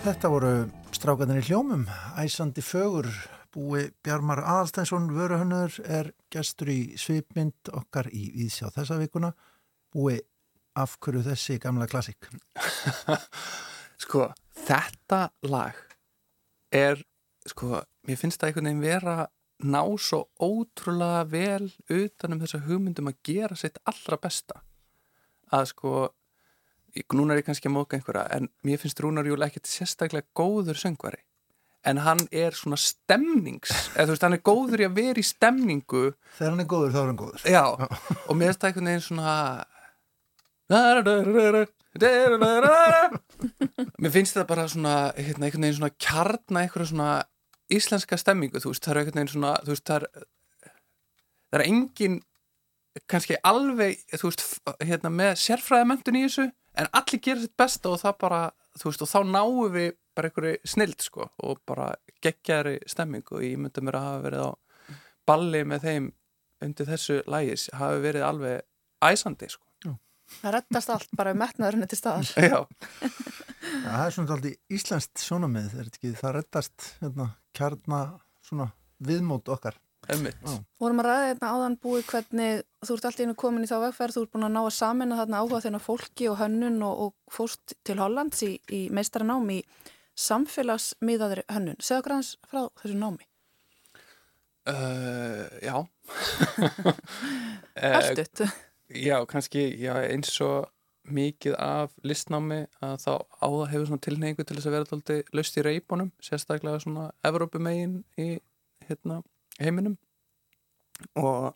[0.00, 0.52] Þetta voru
[0.96, 1.82] strákarnir í hljómum,
[2.18, 3.06] æsandi fögur,
[3.54, 9.30] búi Bjarmar Aðalstænsson, vöruhönnur, er gestur í svipmynd okkar í Íðsjá þessa vikuna.
[9.94, 10.16] Búi,
[10.80, 12.28] af hverju þessi gamla klassik?
[14.04, 14.30] sko,
[14.66, 15.78] þetta lag
[16.72, 17.00] er,
[17.48, 19.16] sko, mér finnst það einhvern veginn vera
[19.60, 24.62] ná svo ótrúlega vel utanum þessa hugmyndum að gera sitt allra besta.
[25.52, 25.96] Að sko,
[27.12, 30.78] núna er ég kannski að móka einhverja en mér finnst Rúnar Júl ekkert sérstaklega góður
[30.80, 31.20] söngvari
[31.88, 35.24] en hann er svona stemnings eða þú veist hann er góður í að vera í
[35.24, 36.02] stemningu
[36.36, 37.62] þegar hann er góður þá er hann góður já
[38.28, 39.36] og mér finnst það einhvern veginn svona
[43.98, 47.10] mér finnst það bara svona hérna, einhvern veginn svona kjarna einhverja svona
[47.70, 50.04] íslenska stemmingu þú veist það er einhvern veginn svona veist það er
[51.50, 52.20] það er engin
[53.10, 54.46] kannski alveg veist
[54.86, 56.46] hérna með sérfræðamöndun í þessu
[56.78, 58.42] en allir gerir sitt besta og það bara
[58.78, 63.44] þú veist og þá náum við bara einhverju snild sko og bara geggjari stemming og
[63.46, 64.50] ég myndi mér að hafa verið á
[65.30, 66.12] balli með þeim
[66.64, 68.62] undir þessu lægis hafi verið alveg
[69.06, 69.69] æsandi sko
[70.40, 72.60] Það rettast allt bara um metnaðurinn til staðar Já
[73.60, 78.00] Já, það er svona aldrei íslenskt sjónamið, er þetta ekki, það rettast hérna, kjarna
[78.44, 78.66] svona
[79.04, 79.76] viðmót okkar.
[80.10, 80.38] Einmitt.
[80.40, 80.56] Já.
[80.80, 84.16] Vorum að ræða hérna áðan búið hvernig þú ert alltaf inn komin í þá vegferð,
[84.16, 87.36] þú ert búin að ná að samina þarna áhuga þennan fólki og hönnun og, og
[87.36, 89.66] fórst til Hollands í, í meistaranámi í
[90.20, 91.78] samfélagsmiðaðri hönnun.
[91.84, 93.28] Segðu okkur aðeins frá þessu námi.
[94.70, 95.76] Uh, já.
[97.80, 98.42] Eh, Erstutt.
[98.90, 100.66] Já, kannski já, eins og
[101.06, 105.36] mikið af listnámi að þá á það hefur svona tilneyingu til þess að vera alltaf
[105.38, 108.40] löst í reipunum, sérstaklega svona Evrópumegin í
[108.88, 109.20] hérna,
[109.60, 109.94] heiminum.
[111.14, 111.54] Og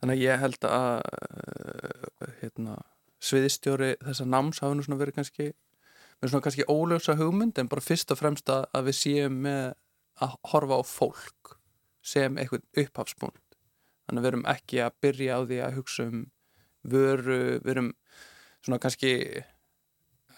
[0.00, 2.76] þannig að ég held að uh, hérna,
[3.22, 5.48] sviðistjóri þessa náms hafa nú svona verið kannski
[6.20, 9.72] með svona kannski óljósa hugmynd en bara fyrst og fremst að við séum með
[10.22, 11.56] að horfa á fólk
[12.04, 13.58] sem eitthvað upphafspunkt.
[14.04, 16.24] Þannig að við erum ekki að byrja á því að hugsa um
[16.84, 17.90] vöru, við erum
[18.64, 19.14] svona kannski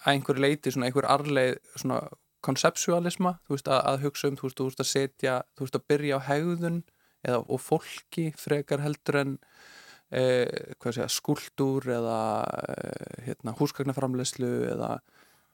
[0.03, 2.01] að einhverju leiti, svona einhver arleið svona
[2.45, 5.79] konsepsualisma, þú veist að, að hugsa um, þú veist, þú veist að setja þú veist
[5.79, 6.79] að byrja á hegðun
[7.27, 9.35] eða og fólki frekar heldur en
[10.13, 12.19] eh, segja, skúldur eða
[12.71, 14.91] eh, hérna, húsgagnaframleyslu eða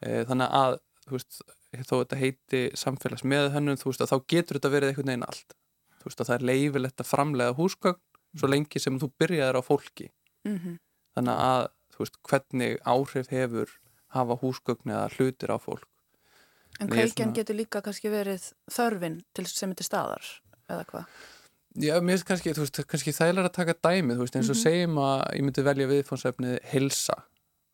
[0.04, 1.40] eh, þannig að þú veist,
[1.84, 5.26] þó þetta heiti samfélags með hönnun, þú veist að þá getur þetta verið einhvern veginn
[5.26, 5.56] allt.
[6.00, 8.00] Þú veist að það er leifilegt að framlega húsgagn
[8.34, 10.10] svo lengi sem þú byrjaðir á fólki.
[10.46, 10.78] Mm
[11.14, 11.64] þannig að
[11.98, 13.70] veist hvernig áhrif hefur
[14.14, 15.86] hafa húsgögn eða hlutir á fólk?
[16.80, 20.24] En kveikjan svona- getur líka kannski verið þörfin til sem til staðar,
[20.68, 21.04] eða hvað?
[21.74, 24.58] Já, mér finnst kannski, þú veist, kannski þægilega að taka dæmið, þú veist, eins og
[24.58, 27.16] segjum að ég myndi velja viðfónsefnið hilsa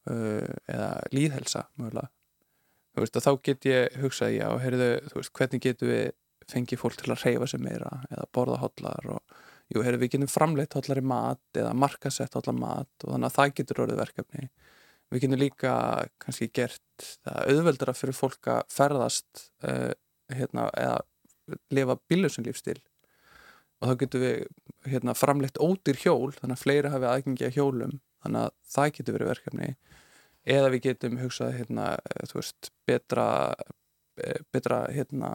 [0.08, 2.08] uh, eða líðhelsa mögulega,
[2.94, 6.12] þú veist, að þá get ég hugsað, já, heyrðu, þú veist, hvernig getum við
[6.50, 9.36] fengið fólk til að reyfa sig meira eða borða hotlar og
[9.70, 13.36] jú, heyrðu, við getum framleitt hotlar í mat eða markasett hotlar mat og þannig að
[13.38, 14.50] það getur orðið verkefni.
[15.10, 15.72] Við getum líka
[16.22, 19.90] kannski gert það auðveldara fyrir fólk að ferðast uh,
[20.30, 22.78] hérna, eða lifa bílusum lífstil
[23.80, 24.44] og þá getum við
[24.90, 29.16] hérna, framleitt ódýr hjól þannig að fleiri hafi aðgengi að hjólum þannig að það getur
[29.16, 29.70] verið verkefni.
[30.50, 31.86] Eða við getum hugsað hérna,
[32.28, 33.26] þú veist, betra
[34.20, 35.34] eh, betra hérna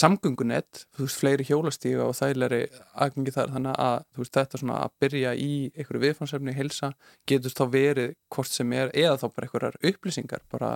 [0.00, 2.60] samgöngunett, þú veist, fleiri hjólastíga og þægilegri
[3.04, 6.92] aðgengi þar þannig að veist, þetta svona að byrja í einhverju viðfansefni helsa
[7.28, 10.74] getur þá verið hvort sem er, eða þá bara einhverjar upplýsingar, bara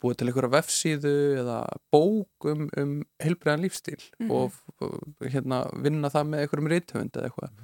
[0.00, 1.60] búið til einhverja vefsíðu eða
[1.92, 4.00] bók um, um heilbreiðan lífstíl
[4.32, 7.56] og, og hérna vinna það með einhverjum rithöfund eða eitthvað.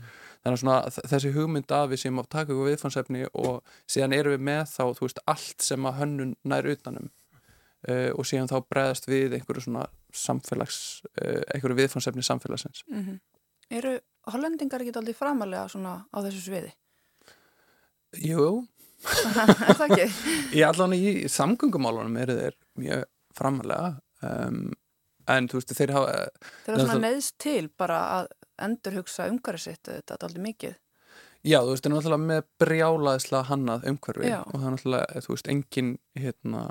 [0.44, 4.44] Þannig að svona þessi hugmynd að við að taka ykkur viðfansefni og síðan erum við
[4.46, 7.08] með þá, þú veist, allt sem að hönnun nær utanum
[7.88, 10.80] uh, og síðan þá bregðast við einhverju svona samfélags,
[11.20, 12.84] uh, einhverju viðfansefni samfélagsins.
[12.90, 13.18] Mm
[13.66, 13.96] Eru
[14.30, 16.68] hollendingar ekki aldrei framalega svona á þessu sviði?
[18.22, 18.62] Jú,
[19.66, 20.06] er það ekki?
[20.54, 23.02] í allan í samgöngumálunum eru þeir mjög
[23.34, 23.88] framalega
[24.22, 24.70] um,
[25.26, 26.16] en þú veist, þeir hafa
[26.64, 28.32] Þeir er svona neðst til bara að
[28.66, 30.76] endur hugsa umhverju sitt þetta er aldrei mikið.
[31.46, 34.38] Já, þú veist, það er náttúrulega með brjálaðislega hannað umhverfi Já.
[34.42, 36.62] og það er náttúrulega, þú veist, engin hérna,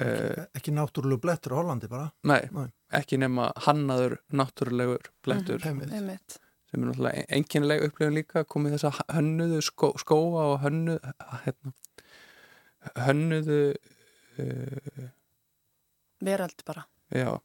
[0.00, 2.06] Ekki, ekki náttúrulega blettur á Hollandi bara.
[2.24, 2.68] nei, Nei.
[2.96, 5.92] ekki nema hannaður náttúrulegur blettur Heimið.
[5.98, 6.38] Einmitt.
[6.70, 11.12] sem er náttúrulega enginlega upplifun líka komið þess að hönnuðu skó, skóa og hönnuðu
[11.44, 11.72] hérna,
[13.06, 13.60] hönnuðu
[14.38, 15.08] uh,
[16.24, 16.86] Verald bara.
[17.12, 17.38] já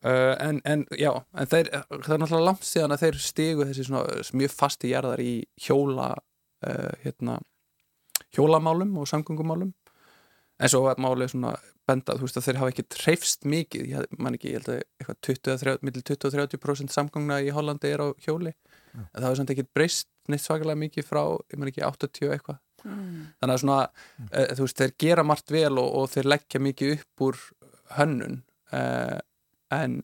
[0.00, 3.82] Uh, en, en já, en þeir, það er náttúrulega langt síðan að þeir stigu þessi
[3.84, 7.34] svona mjög fasti jarðar í hjóla uh, hérna
[8.32, 9.74] hjólamálum og samgöngumálum
[10.60, 11.54] en svo var málið svona
[11.88, 14.82] benda, þú veist að þeir hafa ekki treyfst mikið, ég man ekki, ég held að
[15.00, 18.52] eitthvað 20, 30, milli 20-30% samgangna í Hollandi er á hjóli.
[18.94, 22.60] En það hefur samt ekki breyst neitt svakalega mikið frá, ég man ekki, 80 eitthvað.
[22.80, 23.26] Mm.
[23.42, 23.80] þannig að svona,
[24.24, 27.40] uh, þú veist, þeir gera margt vel og, og þeir leggja mikið upp úr
[27.98, 28.38] hönnun
[28.72, 29.18] uh,
[29.76, 29.98] en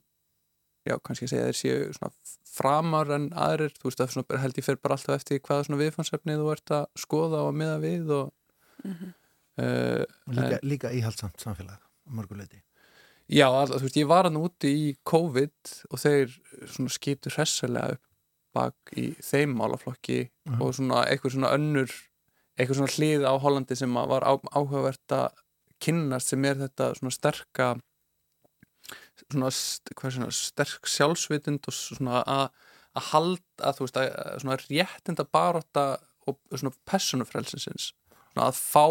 [0.85, 2.13] já, kannski að segja að þeir séu svona
[2.53, 5.81] framar en aðrir, þú veist, það svona, held ég fyrir bara alltaf eftir hvaða svona
[5.81, 8.35] viðfansefni þú ert að skoða og miða við og
[8.85, 9.15] Mhm.
[9.59, 11.79] Uh, Líka, líka íhaldsamt samfélag
[12.13, 12.63] mörguleiti.
[13.27, 16.31] Já, all, þú veist, ég var hann úti í COVID og þeir
[16.95, 18.03] skiptu hressilega upp
[18.57, 20.61] bak í þeim málaflokki Mhm.
[20.63, 21.91] og svona eitthvað svona önnur
[22.57, 25.27] eitthvað svona hlið á Hollandi sem var á, áhugavert að
[25.83, 27.67] kynnast sem er þetta svona sterka
[29.33, 32.47] svona, svona sterk sjálfsvitund og svona að
[33.11, 35.87] halda, þú veist, að, að svona réttinda baróta
[36.27, 37.91] og svona personufrelsinsins
[38.33, 38.87] svona að fá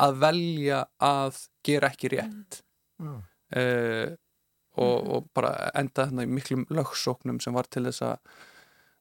[0.00, 2.62] að velja að gera ekki rétt.
[3.02, 3.12] Já.
[3.12, 4.08] uh,
[4.80, 8.40] og, og bara enda þarna í miklum lögsóknum sem var til þess að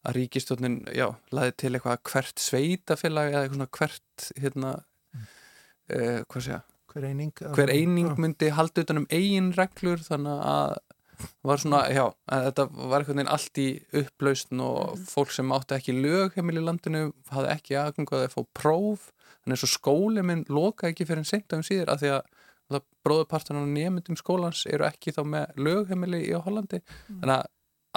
[0.02, 6.46] að ríkistjónin, já, laði til eitthvað hvert sveitafélag eða eitthvað svona hvert hérna uh, hvað
[6.48, 6.62] segja,
[6.92, 10.74] hver eining hver eining myndi halda utan um eigin reglur þannig að
[11.48, 13.68] var svona, já, að þetta var einhvern veginn allt í
[14.02, 19.10] upplausn og fólk sem átti ekki lögheimil í landinu hafði ekki aðgöngu að fá próf.
[19.42, 22.22] Þannig eins og skóli minn loka ekki fyrir en seinta um síður af því að
[22.72, 26.82] það bróðupartan á nefndum skólans eru ekki þá með lögheimili í Hollandi.
[27.10, 27.50] Þannig að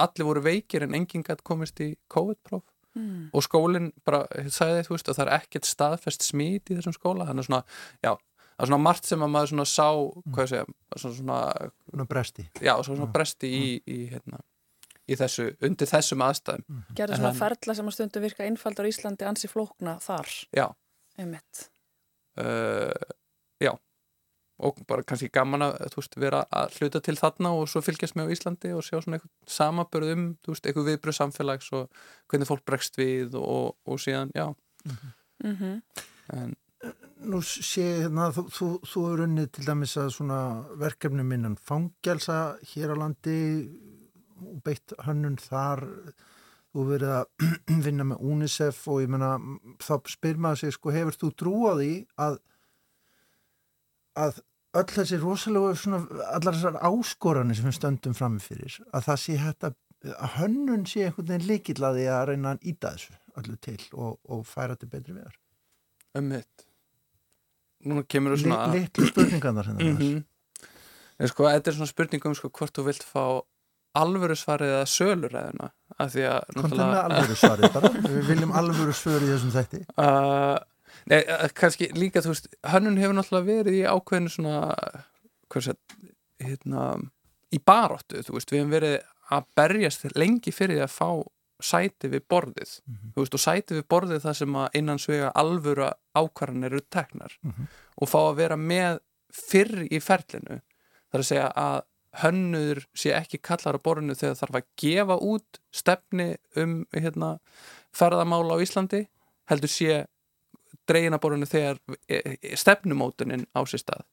[0.05, 2.65] allir voru veikir en enginn gætt komist í COVID-próf.
[2.95, 3.27] Mm.
[3.35, 4.21] og skólinn bara
[4.55, 7.25] sagði þú veist að það er ekkert staðfest smít í þessum skóla.
[7.27, 7.63] Þannig að svona,
[8.05, 8.11] já,
[8.55, 9.87] það er svona margt sem að maður svona sá,
[10.35, 11.39] hvað segja svona, svona,
[11.95, 12.43] Svona bresti.
[12.59, 14.41] Já, svona, svona bresti í, í, hérna,
[15.07, 16.81] í þessu, undir þessum aðstæðum.
[16.97, 20.31] Gerði En svona hann- ferla sem að stundu virka einfaldar í Íslandi ansi flókna þar,
[20.51, 20.67] já,
[22.37, 23.15] uh,
[23.63, 23.71] já.
[24.65, 28.15] Og bara kannski gaman að þú veist, vera að hluta til þarna og svo fylgjast
[28.15, 31.89] með á Íslandi og sjá svona eitthvað samabörð um þú veist, eitthvað viðbröð samfélags og
[32.31, 34.47] hvernig fólk bregst við og, og síðan, já.
[35.43, 35.81] Mm
[36.33, 36.55] en,
[37.23, 40.39] Nú sé hérna, þú, þú, þú er unnið til dæmis að svona
[40.81, 43.39] verkefni minnan fangelsa hér á landi
[44.43, 45.85] og beitt hönnun þar.
[46.75, 47.45] Hefur verið að
[47.85, 49.37] vinna með UNICEF og ég menna
[49.79, 51.93] þá spyr maður sig sko hefur þú trú á því
[52.25, 52.37] að
[54.19, 54.43] að
[54.75, 56.01] öll þessi rosalegu svona,
[56.35, 59.77] allar þessar áskoranir sem við stöndum framfyrir að það sé hægt að,
[60.35, 64.75] hönnun sé einhvern veginn líkilaði að reyna að íta þessu öllu til og, og færa
[64.79, 65.39] til betri vegar?
[66.23, 66.64] Mitt
[67.85, 71.27] núna kemur þú svona Li, litlu spurningarnar hérna mm -hmm.
[71.27, 73.41] sko, þetta er svona spurning um sko, hvort þú vilt fá
[73.95, 77.89] alvöru svarið eða söluræðina af því að alvöru svarið bara.
[77.89, 79.81] Við viljum alvöru svar í þessum þætti.
[79.95, 80.57] Uh,
[81.11, 84.75] nei, uh, kannski líka þú veist, hönnun hefur náttúrulega verið í ákveðinu svona
[85.51, 85.75] hvað sé,
[86.43, 86.87] hérna
[87.55, 88.97] í baróttu, þú veist, við hefum verið
[89.35, 91.09] að berjast lengi fyrir því að fá
[91.63, 92.71] sæti við borðið.
[93.15, 97.37] Þú veist, og sæti við borðið það sem að innan svega alvöru ákvarðanir eru teknar.
[97.43, 97.67] Mhm.
[97.95, 98.99] og fá að vera með
[99.31, 100.61] fyrr í ferlinu
[101.15, 101.77] það er að segja að
[102.21, 106.27] hönnuður sé ekki kallar á borðinu þegar þarf að gefa út stefni
[106.59, 107.37] um hérna,
[107.95, 109.05] ferðamál á Íslandi
[109.51, 110.05] heldur sé
[110.87, 114.05] dregin að borðinu þegar e, e, stefnumótunin á sér stað.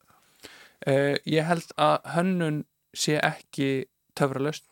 [0.82, 3.86] Uh, ég held að hönnun sé ekki
[4.18, 4.66] töfralaust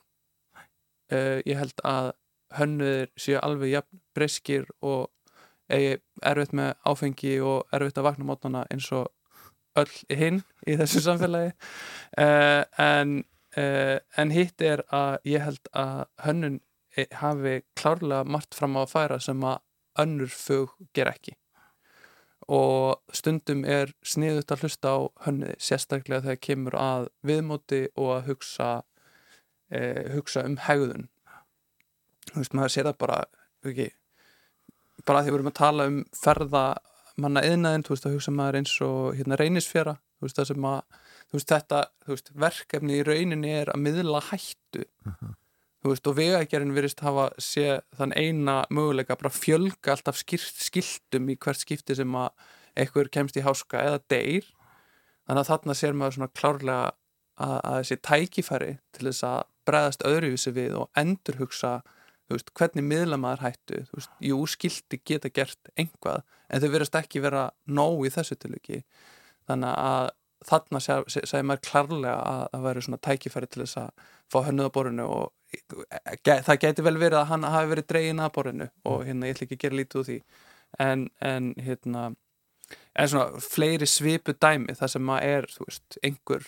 [1.14, 2.10] uh, ég held að
[2.58, 5.10] hönnuðir séu alveg jafn breyskir og
[5.70, 9.10] eigi erfitt með áfengi og erfitt að vakna mótnana eins og
[9.78, 11.52] öll hinn í þessu samfélagi.
[12.18, 13.20] Uh, en,
[13.58, 16.60] uh, en hitt er að ég held að hönnun
[16.96, 19.60] eh, hafi klárlega margt fram á að færa sem að
[20.00, 21.36] önnur fög ger ekki.
[22.50, 28.30] Og stundum er sniðut að hlusta á hönniði sérstaklega þegar kemur að viðmóti og að
[28.32, 28.70] hugsa
[29.70, 31.06] eh, hugsa um hegðun
[32.32, 33.18] þú veist, maður sér það bara
[33.70, 33.88] ekki,
[35.06, 36.64] bara því við erum að tala um ferða
[37.20, 40.68] manna yðnaðin, þú veist, að hugsa maður eins og hérna reynisfjara, þú veist, það sem
[40.70, 40.80] að
[41.30, 44.86] þú veist, þetta, þú veist, verkefni í rauninni er að miðla hættu.
[45.80, 51.30] Þú veist, og vegagerinn virðist hafa sé þann eina möguleika bara fjölga alltaf skilt, skiltum
[51.32, 52.34] í hvert skipti sem að
[52.76, 54.50] einhver kemst í háska eða deyr.
[55.24, 56.90] Þannig að þarna sér maður svona klárlega
[57.40, 61.99] að, að þessi tækifæri til þess að bregðast öðruvísi við og endurhugsa þú
[62.36, 67.22] veist, hvernig miðla maður hættu veist, jú, skildi geta gert einhvað en þau verðast ekki
[67.24, 68.82] vera nóg í þessu tilviki.
[69.50, 70.10] Þannig að
[70.48, 74.76] þarna segir maður klárlega að það væri svona tækifæri til þess að fá hönnuð á
[74.76, 75.58] borinu og
[76.24, 79.36] ge, það geti vel verið að hann hafi verið dregin að borinu og hérna ég
[79.36, 80.18] ætla ekki að gera lítið úr því.
[80.80, 82.04] En, en hérna
[82.94, 86.46] en svona fleiri svipu dæmi það sem maður er, þú veist, einhver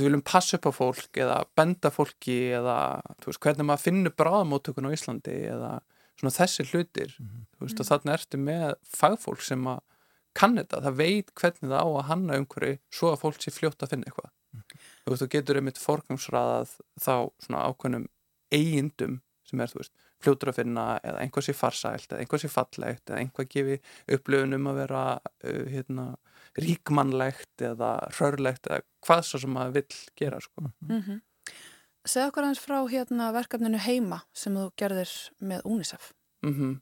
[0.00, 2.76] við viljum passa upp á fólk eða benda fólki eða
[3.20, 5.72] þú veist, hvernig maður finnur bráðamótökun á Íslandi eða
[6.20, 7.16] svona þessi hlutir.
[7.56, 9.82] Þú veist, og þarna ertu með fagfólk sem að
[10.38, 13.84] kann þetta, það veit hvernig það á að hanna umhverju svo að fólk sé fljótt
[13.84, 14.30] að finna eitthvað.
[15.02, 17.14] Þú veist, þú getur einmitt forgangsraðað þá
[17.44, 18.08] svona ákveðnum
[18.52, 22.50] eigindum sem er, þú veist, fljótur að finna eða einhvað sé farsælt, eða einhvað sé
[22.52, 23.78] fallegt eða einhvað gefi
[24.16, 26.06] upplöfun um að vera uh, hérna,
[26.60, 30.70] ríkmannlegt eða rörlegt eða hvað svo sem maður vill gera, sko.
[30.88, 31.20] Mm
[32.02, 36.10] Segð okkur aðeins frá hérna verkefninu heima sem þú gerðir með UNICEF.
[36.42, 36.80] mm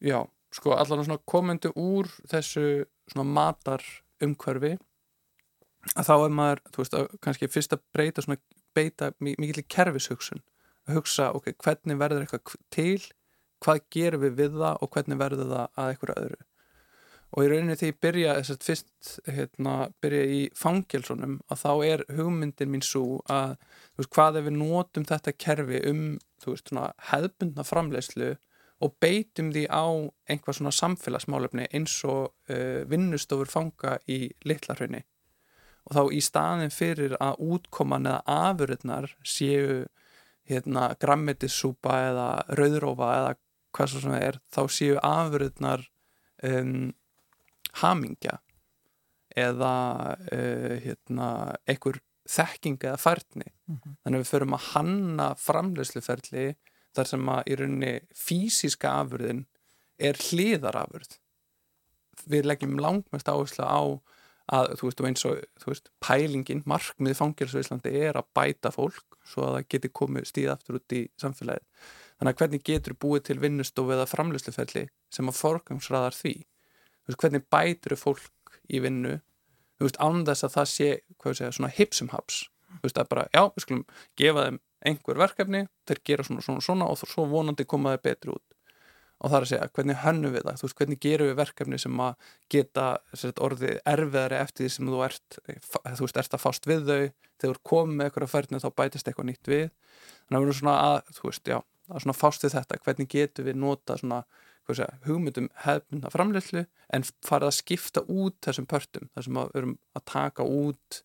[0.00, 3.84] Já, sko allan svona komendu úr þessu svona matar
[4.20, 4.78] umhverfi
[5.96, 8.40] að þá er maður, þú veist, kannski fyrst að breyta svona,
[8.76, 10.42] beita mikið kerfishugsun,
[10.88, 13.00] að hugsa, ok, hvernig verður eitthvað til,
[13.64, 16.40] hvað gerum við við það og hvernig verður það að eitthvað öðru
[17.30, 21.72] og í rauninni því ég byrja þess að fyrst hérna, byrja í fangelsunum að þá
[21.86, 23.54] er hugmyndin mín svo að
[23.98, 26.02] veist, hvað ef við notum þetta kerfi um
[26.46, 28.32] veist, svona hefðbundna framleiðslu
[28.80, 29.86] og beitum því á
[30.32, 35.04] einhvað svona samfélagsmálefni eins og uh, vinnustofur fanga í litlarhraunni
[35.86, 39.84] og þá í staðin fyrir að útkoman eða afurðnar séu
[40.50, 42.28] hérna grammetissúpa eða
[42.58, 43.34] rauðrófa eða
[43.76, 45.84] hvað svo sem það er þá séu afurðnar
[46.46, 46.90] um,
[47.82, 48.40] hamingja
[49.38, 49.74] eða
[50.18, 51.28] uh, hérna
[51.70, 52.00] einhver
[52.30, 53.48] þekking eða færni.
[54.02, 56.46] Þannig að við förum að hanna framlegsluferli
[56.96, 59.44] þar sem að í rauninni fysiska afurðin
[60.00, 61.18] er hliðarafurð.
[62.30, 63.82] Við leggjum langmest áherslu á
[64.50, 68.72] að þú veist og eins og veist pælingin, markmið fangilsu í Íslandi er að bæta
[68.74, 71.66] fólk svo að það geti komið stíð aftur út í samfélagið.
[72.18, 76.34] Þannig að hvernig getur búið til vinnustofu eða framlegsluferli sem að forgangsraðar því
[77.10, 79.18] veist, hvernig bætur fólk í vinnu
[79.80, 80.88] án þess að það sé
[81.24, 82.44] segja, svona hipsum haps.
[82.84, 83.84] Að bara, já, við skulum
[84.18, 88.34] gefa þeim einhver verkefni, þeir gera svona svona svona og svo vonandi koma þeir betri
[88.34, 88.44] út.
[89.20, 90.60] Og það er að segja, hvernig hönnum við það?
[90.64, 95.02] Veist, hvernig gerum við verkefni sem að geta sagt, orðið erfiðari eftir því sem þú
[95.04, 97.10] ert, þú veist, ert að fást við þau.
[97.40, 99.66] Þegar komið með eitthvað færni þá bætist eitthvað nýtt við.
[100.24, 101.58] Þannig að við erum svona að, þú veist, já,
[101.90, 102.80] að svona fást við þetta.
[102.86, 104.22] Hvernig getum við nota svona
[104.68, 109.76] segja, hugmyndum hefnda framleyslu en farið að skipta út þessum pörtum, þessum að við erum
[109.96, 111.02] að taka út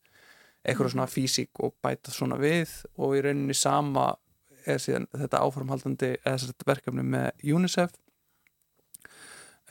[0.66, 4.16] eitthvað svona físík og bæta svona við og í rauninni sama
[4.66, 7.93] er síðan þetta áframhaldandi eða þetta verkefni með UNICEF.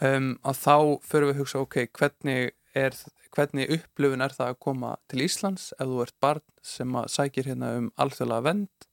[0.03, 0.77] Um, að þá
[1.07, 2.97] fyrir við að hugsa ok, hvernig, er,
[3.35, 7.51] hvernig upplöfun er það að koma til Íslands ef þú ert barn sem að sækir
[7.51, 8.89] hérna um alþjóðlega vend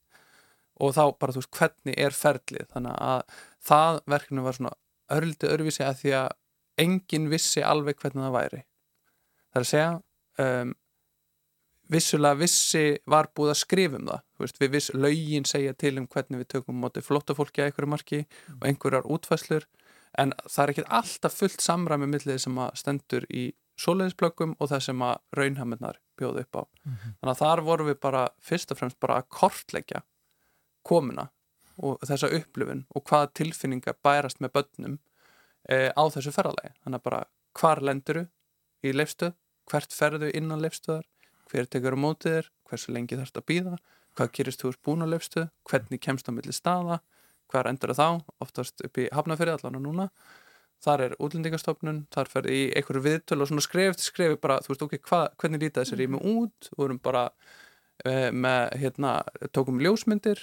[0.81, 2.67] og þá bara þú veist hvernig er ferlið?
[2.73, 4.75] Þannig að það verkefni var svona
[5.11, 6.29] örlítið örvísi að því að
[6.81, 9.91] enginn vissi alveg hvernig það væri það er að segja
[10.45, 10.73] um,
[11.91, 16.07] vissulega vissi var búið að skrifa um það veist, við viss lögin segja til um
[16.07, 18.59] hvernig við tökum mótið flotta fólki að einhverju marki mm.
[18.59, 19.67] og einhverjar útfæslur
[20.19, 23.49] en það er ekki alltaf fullt samræmi millið sem að stendur í
[23.81, 27.13] svoleiðisplöggum og það sem að raunhaminnar bjóðu upp á mm -hmm.
[27.19, 30.03] þannig að þar vorum við bara fyrst og fremst bara að kortleggja
[30.83, 31.29] komuna
[31.77, 34.97] og þessa upplifun og hvaða tilfinninga bærast með börnum
[35.69, 36.75] e, á þessu ferðalagi.
[36.83, 37.23] Þannig að bara
[37.59, 38.25] hvar lenduru
[38.83, 39.33] í leifstöð,
[39.71, 41.07] hvert ferðu innan leifstöðar
[41.51, 43.79] hver tekur á mótið þér, hversu lengi þarfst að býða
[44.17, 44.71] hvað kyrist þú?
[44.71, 47.01] Úr búin á leifstöð hvernig kemst á milli staða?
[47.51, 50.05] Hver endur þá, oftast upp í Hafnafyrir allan og núna,
[50.81, 54.71] þar er útlendingastofnun, þar fer í einhverju viðtölu og svona skref til skrefi bara, þú
[54.71, 57.25] veist, ok, hva, hvernig líta þessi rými út, vorum bara
[58.05, 59.17] e, með, hérna,
[59.51, 60.39] tókum ljósmyndir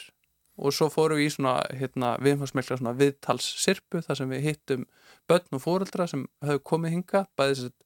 [0.58, 4.86] og svo fórum við í svona, hérna, viðfarsmikla svona viðtalssirpu þar sem við hittum
[5.30, 7.76] börn og fóreldra sem höfðu komið hinga, bæðið að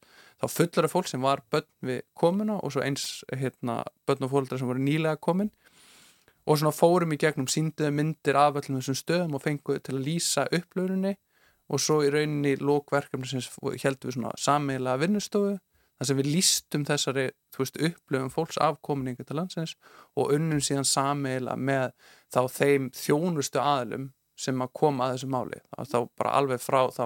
[0.42, 4.58] þá fullara fólk sem var börn við komuna og svo eins, hérna, börn og fóreldra
[4.58, 5.52] sem voru nýlega komin.
[6.42, 10.06] Og svona fórum í gegnum sínduðu myndir af öllum þessum stöðum og fenguðu til að
[10.08, 11.12] lýsa upplöfuninni
[11.70, 13.44] og svo í rauninni lókverkefni sem
[13.84, 15.54] heldum við svona sammeila vinnustofu
[16.02, 17.24] þar sem við lýstum þessari
[17.54, 19.76] veist, upplöfum fólks afkominningu til landsins
[20.18, 21.92] og unnum síðan sammeila með
[22.34, 24.08] þá þeim þjónustu aðlum
[24.42, 25.60] sem að koma að þessu máli.
[25.78, 27.04] Þá bara alveg frá þá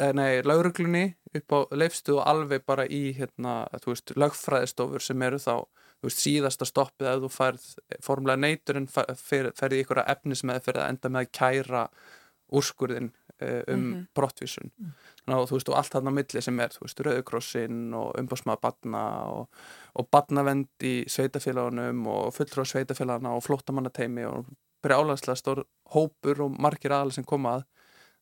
[0.00, 1.04] eh, lauruglunni
[1.36, 5.54] upp á leifstu og alveg bara í hérna, veist, lögfræðistofur sem eru þá
[6.00, 7.68] veist, síðasta stoppið að þú færð
[8.06, 11.84] formulega neytur en ferði ykkur að efnis með fyrir að enda með að kæra
[12.50, 14.06] úrskurðin um mm -hmm.
[14.14, 14.92] brottvísun mm.
[15.26, 18.60] Ná, og þú veist og allt þarna milli sem er þú veist Rauðkrossin og umbásmaða
[18.60, 19.48] badna og,
[19.94, 24.46] og badnavend í sveitafélagunum og fulltrú á sveitafélagana og flottamannateimi og
[24.82, 25.64] brjálagslega stór
[25.94, 27.64] hópur og margir aðal sem komað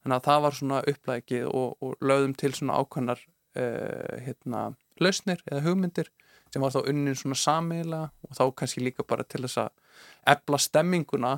[0.02, 3.20] þannig að það var svona upplækið og, og lögðum til svona ákvæmnar
[3.58, 4.62] uh, hérna
[5.00, 6.10] lausnir eða hugmyndir
[6.52, 9.70] sem var þá unnin svona sammeila og þá kannski líka bara til þess að
[10.34, 11.34] ebla stemminguna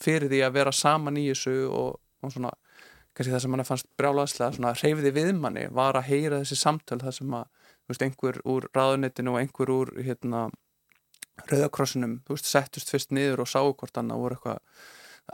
[0.00, 2.52] fyrir því að vera saman í þessu og, og svona
[3.16, 7.16] kannski það sem mann fannst brjálaðslega svona reyfiði viðmanni var að heyra þessi samtöl það
[7.18, 7.48] sem að,
[7.80, 10.46] þú veist, einhver úr ráðunettinu og einhver úr, hérna
[11.46, 14.62] rauðakrossinum, þú veist, settust fyrst niður og sáu hvort annað voru eitthvað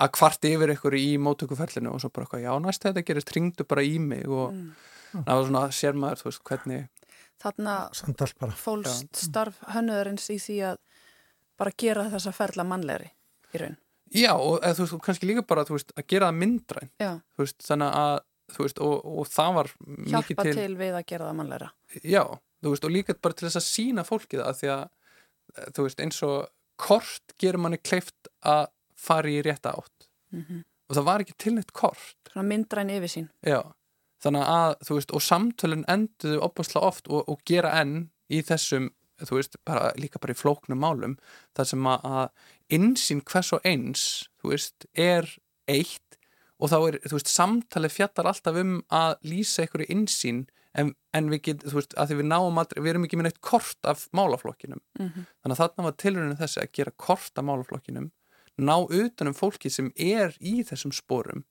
[0.03, 3.67] að kvart yfir eitthvað í mótökuferlinu og svo bara eitthvað, já, næst þetta gerist, ringdu
[3.69, 4.71] bara í mig og mm.
[5.19, 6.89] það var svona, sér maður, þú veist, hvernig
[7.43, 7.77] Þarna
[8.55, 10.77] fólst starf hönnuðarins í því að
[11.59, 13.09] bara gera þessa ferla mannlegri
[13.53, 13.75] í raun.
[14.13, 16.91] Já, og eða, þú veist, kannski líka bara veist, að gera það myndræn.
[17.41, 18.17] Veist, þannig að,
[18.53, 20.37] þú veist, og, og það var mikið til...
[20.37, 21.71] Hjálpa til við að gera það mannlegra.
[22.03, 22.23] Já,
[22.63, 24.85] þú veist, og líka bara til þess að sína fólkið það, því að,
[25.77, 26.37] þú veist, eins og
[26.83, 28.67] kort gerur manni kleift að
[29.03, 30.09] fara í rétta átt.
[30.33, 30.65] Mm -hmm.
[30.89, 32.19] Og það var ekki til neitt kort.
[32.33, 33.29] Svona myndræn yfir sín.
[33.41, 33.63] Já,
[34.23, 38.91] þannig að, þú veist, og samtölun enduðu opasla oft og, og gera enn í þessum,
[39.29, 41.19] þú veist, bara, líka bara í flóknum málum,
[41.57, 44.07] þar sem að, insýn hvers og eins,
[44.43, 45.29] þú veist, er
[45.71, 46.19] eitt
[46.63, 50.45] og þá er, þú veist, samtalið fjallar alltaf um að lýsa einhverju insýn
[50.79, 53.29] en, en við getum, þú veist, að því við náum aldrei, við erum ekki með
[53.29, 54.83] neitt kort af málaflokkinum.
[54.99, 55.29] Mhm.
[55.43, 58.11] þannig að þarna var tilraunin þessi að gera kort af málaflokkinum
[58.61, 61.45] ná utanum fólki sem er í þessum sporum.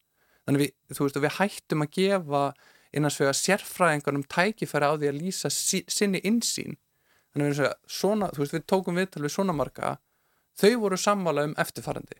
[0.46, 2.44] Þannig við, þú veist, við hættum að gefa
[2.92, 6.78] innans vegar sérfræðingarnum tækifæri á því að lýsa sinni insýn
[7.32, 9.98] þannig að við erum að segja, svona, þú veist, við tókum viðtal við svona marga
[10.62, 12.20] þau voru sammála um eftirfarandi.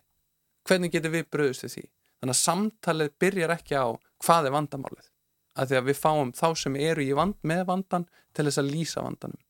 [0.68, 1.86] Hvernig getum við bröðust við því?
[2.22, 3.86] Þannig að samtalið byrjar ekki á
[4.22, 5.08] hvað er vandamálið
[5.58, 8.70] að því að við fáum þá sem eru í vand með vandan til þess að
[8.72, 9.40] lýsa vandanum.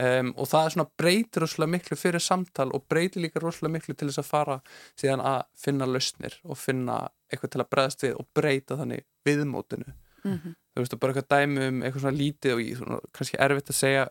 [0.00, 3.96] Um, og það er svona breytir rosalega miklu fyrir samtal og breytir líka rosalega miklu
[3.98, 4.54] til þess að fara
[4.94, 9.92] síðan að finna lausnir og finna eitthvað til að bregðast við og breyta þannig viðmótinu.
[10.24, 10.54] Mhm.
[10.76, 13.76] þú veist, bara eitthvað dæmi um eitthvað svona lítið og í, svona, kannski erfitt að
[13.76, 14.02] segja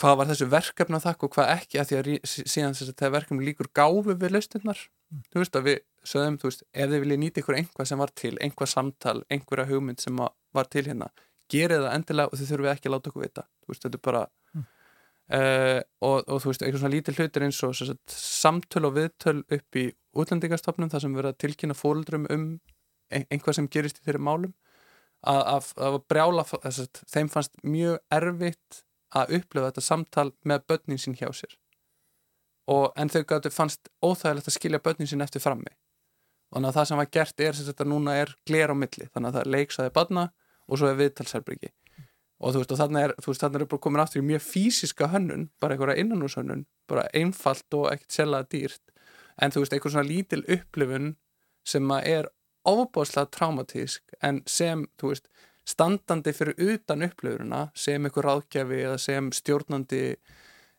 [0.00, 3.14] hvað var þessu verkefna þakk og hvað ekki, að því að síðan þess að þegar
[3.18, 4.80] verkefni líkur gáfi við lausnirnar.
[5.32, 8.12] Þú veist, að við sögum, þú veist, ef þið viljið nýta ykkur einhvað sem var
[8.14, 11.10] til, einhvað samtal einhverja hugmynd sem að- var til hérna
[11.48, 13.42] gerið það endilega og þið þurfum ekki að láta okkur vita.
[13.64, 14.26] Þú veist, þetta er bara
[15.28, 19.42] Uh, og, og þú veist, eitthvað svona lítil hlutir eins og sagt, samtöl og viðtöl
[19.52, 19.82] upp í
[20.16, 22.46] útlendingastofnum þar sem verða að tilkynna fóruldrum um
[23.12, 24.54] ein, einhvað sem gerist í þeirri málum.
[25.28, 28.80] Að, að, að brjála sagt, þeim fannst mjög erfitt
[29.16, 31.56] að upplifa þetta samtal með börnin sín hjá sér.
[32.68, 35.72] Og, en þau gætu fannst óþægilegt að skilja börnin sín eftir frammi.
[36.52, 39.08] Þannig að það sem var gert er sem að núna er gler á milli.
[39.12, 40.30] Þannig að það leiksaði barna
[40.68, 41.72] og svo er viðtalsherbyrgi
[42.38, 45.08] og þú veist, og þannig er, veist, þannig er bara komin aftur í mjög fysiska
[45.10, 48.92] hönnun, bara einhverja innanúshönnun bara einfalt og ekkert sérlega dýrt.
[49.42, 51.16] En þú veist, einhver svona lítil upplifun
[51.66, 52.30] sem að er
[52.68, 55.28] ofbáslega traumatísk en sem, þú veist,
[55.68, 60.04] standandi fyrir utan upplifurina sem einhver ráðgjafi eða sem stjórnandi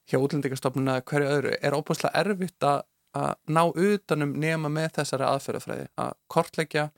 [0.10, 2.82] hjá útlendingastofnuna hverju öðru er ofbáslega erfitt að
[3.18, 6.90] að ná utanum nema með þessari aðferðafræði að kortleggja,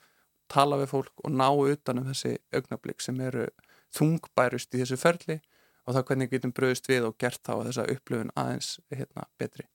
[0.51, 3.47] tala við fólk og ná utanum þessi augnablík sem eru
[3.95, 5.39] þungbærust í þessu ferli
[5.85, 9.67] og það hvernig getum bröðist við og gert þá þessa upplifun aðeins hérna, betri.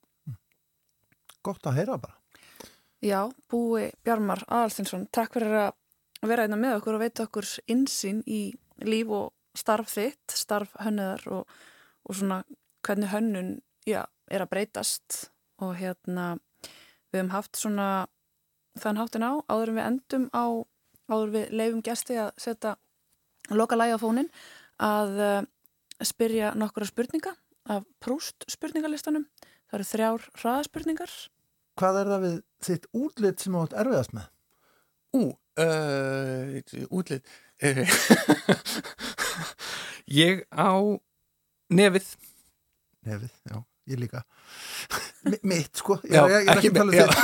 [1.45, 2.17] Gott að heyra bara.
[3.05, 5.75] Já, búi Bjarmar Aðalstinsson, takk fyrir að
[6.25, 8.41] vera einna með okkur og veita okkur insýn í
[8.85, 11.57] líf og starf þitt, starf hönnuðar og,
[12.09, 12.43] og svona
[12.87, 13.51] hvernig hönnun
[13.89, 15.27] já, er að breytast.
[15.63, 16.37] Og hérna
[17.13, 17.89] við hefum haft svona
[18.77, 20.45] þann háttin á áður en við endum á
[21.09, 22.75] áður við leifum gesti að setja
[23.55, 24.29] loka lægi á fónin
[24.83, 25.39] að uh,
[26.05, 27.33] spyrja nokkura spurninga
[27.73, 29.27] af prúst spurningalistanum.
[29.67, 31.15] Það eru þrjár hraðaspurningar.
[31.77, 32.37] Hvað er það við
[32.67, 34.29] þitt útlit sem átt erfiðast með?
[35.17, 35.23] Ú,
[35.63, 37.25] uh, útlit.
[40.23, 40.71] ég á
[41.73, 42.07] nefið.
[43.07, 43.57] Nefið, já,
[43.93, 44.21] ég líka.
[45.31, 45.99] Mi- Mitt, sko.
[46.05, 47.17] Ég, Já, ég, ég er ekki ekki að tala um þitt.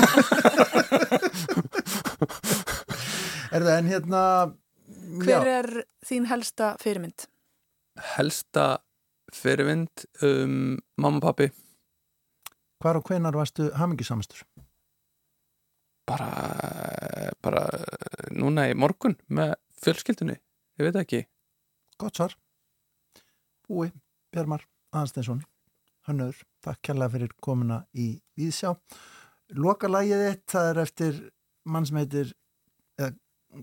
[3.57, 4.23] er það en hérna...
[5.23, 5.69] Hver já, er
[6.09, 7.27] þín helsta fyrirmynd?
[8.15, 8.65] Helsta
[9.37, 10.55] fyrirvind um
[11.01, 11.47] mamma og pappi
[12.83, 14.41] Hvar og hvenar varstu hamingisamastur?
[16.09, 16.29] Bara,
[17.43, 17.63] bara
[18.35, 20.37] núna í morgun með fjölskyldunni.
[20.81, 21.23] Ég veit ekki.
[22.01, 22.35] Gott svar.
[23.69, 23.91] Búi,
[24.33, 25.43] Bjarmar, Aðansteinsson,
[26.09, 26.35] Hannur,
[26.65, 28.75] takk kærlega fyrir komuna í Víðsjá.
[29.55, 31.19] Loka lagið þitt, það er eftir
[31.65, 32.33] mann sem heitir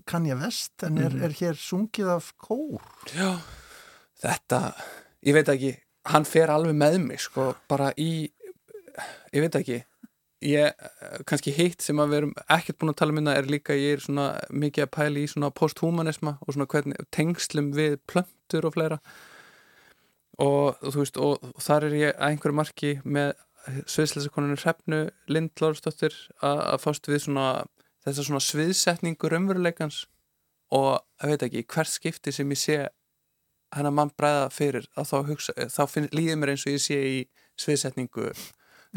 [0.06, 1.22] Kanja Vest, en er, Mhm.
[1.24, 2.80] er hér sungið af kór.
[3.12, 3.40] Já,
[4.22, 4.74] þetta,
[5.26, 5.76] ég veit ekki,
[6.06, 8.30] hann fer alveg með mig, sko, bara í,
[9.34, 9.84] ég veit ekki,
[10.40, 13.50] ég, eh, kannski hitt sem að við erum ekkert búin að tala um hérna er
[13.50, 17.98] líka, ég er svona mikið að pæla í svona posthumanisma og svona hvernig tengslum við
[18.06, 19.00] plöntur og fleira.
[20.40, 23.34] Og þú veist, og, og þar er ég að einhverju marki með
[23.90, 27.66] sviðslesakonunni Hrefnu Lind Lárastóttir að fást við svona
[28.04, 30.06] þessa svona sviðsetningu raunveruleikans
[30.72, 32.78] og ég veit ekki, hvert skipti sem ég sé
[33.74, 36.98] hennar mann bræða fyrir að þá, hugsa, þá finn, líður mér eins og ég sé
[36.98, 37.18] í
[37.60, 38.30] sviðsetningu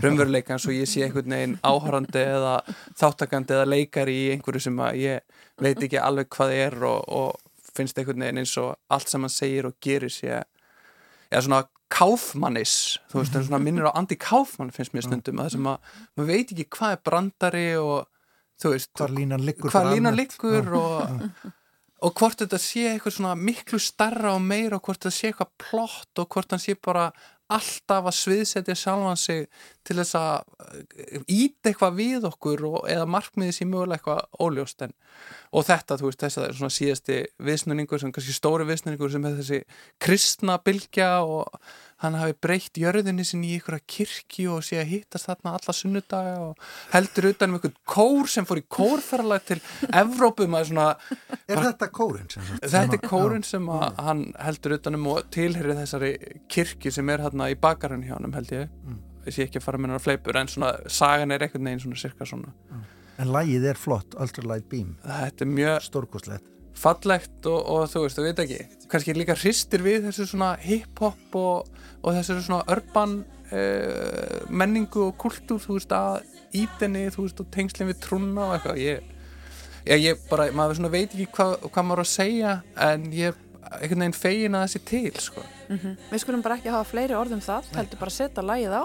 [0.01, 2.53] raunveruleikans og ég sé einhvern veginn áhörandi eða
[2.97, 7.67] þáttakandi eða leikari í einhverju sem að ég veit ekki alveg hvað er og, og
[7.77, 10.39] finnst einhvern veginn eins og allt sem hann segir og gerir sé
[11.29, 11.63] eða svona
[11.93, 12.75] káfmannis
[13.11, 15.91] þú veist, en svona minnir á Andi Káfmann finnst mér stundum, að það sem að
[16.17, 18.07] maður veit ekki hvað er brandari og
[18.61, 19.69] þú veist, Hvar línan liggur.
[19.73, 21.27] hvað línan liggur og,
[22.01, 25.53] og hvort þetta sé eitthvað svona miklu starra og meira og hvort þetta sé eitthvað
[25.67, 27.11] plott og hvort hann sé bara
[27.57, 29.45] alltaf að sviðsetja sjálfan sig
[29.85, 34.93] til þess að íta eitthvað við okkur og, eða markmiði sé mögulega eitthvað óljóst en,
[35.53, 39.13] og þetta, þú veist, þess að það er svona síðasti viðsnurningur sem kannski stóri viðsnurningur
[39.13, 39.61] sem er þessi
[40.03, 41.73] kristna bylgja og
[42.05, 46.33] hann hafi breytt jörðinni sinni í einhverja kirkju og sé að hittast þarna alla sunnudaga
[46.49, 50.87] og heldur utan um einhvern kór sem fór í kórferðalag til Evrópu maður svona
[51.51, 52.27] Er þetta kórin?
[52.31, 56.13] Sem, sem Þetta er að- kórin sem að hann heldur utanum og tilherir þessari
[56.51, 58.69] kirkju sem er hérna í bakarinn hjá hann held ég
[59.23, 62.01] ég sé ekki að fara með hennar fleipur en svona sagan er einhvern veginn svona
[62.01, 62.81] cirka svona Já.
[63.21, 66.47] En lægið er flott, Ultralight Beam, þetta er mjög stórkostlegt.
[66.77, 71.37] Fallegt og, og þú veist, þú veit ekki kannski líka hristir við þessu svona hip-hop
[71.39, 71.71] og,
[72.01, 73.21] og þessu svona urban
[73.53, 78.57] uh, menningu og kultúr, þú veist, að ítenni, þú veist, og tengslinn við trúna og
[78.57, 79.09] eitthvað, ég
[79.87, 82.53] ég, ég bara, maður svona veit ekki hvað, hvað maður að segja
[82.89, 83.41] en ég er
[83.79, 85.43] einhvern veginn fegin að þessi til, sko
[85.73, 88.83] Við skulum bara ekki hafa fleiri orðum það, heldur bara að setja lægið á.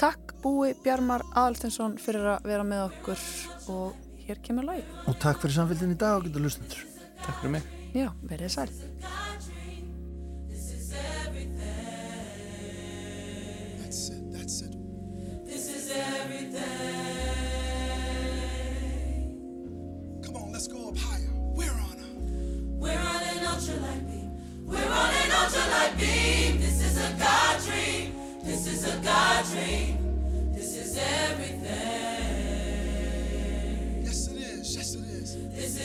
[0.00, 3.26] Takk Búi Bjarmar Aðalstinsson fyrir að vera með okkur
[3.74, 4.96] og hér kemur lægið.
[5.10, 6.91] Og takk fyrir samfélgin í dag og getur lustendur.
[7.22, 7.62] Takk fyrir mig
[7.94, 8.68] Já, verið sæl.
[13.78, 14.32] That's it.
[14.32, 14.72] That's it.
[15.46, 16.62] This is everything.
[20.24, 21.30] Come on, let's go up higher.
[21.58, 22.08] We're on a.
[22.80, 24.30] We're on an ultralight beam.
[24.66, 26.60] We're on an ultralight beam.
[26.60, 28.14] This is a God dream.
[28.42, 30.52] This is a God dream.
[30.54, 32.41] This is everything.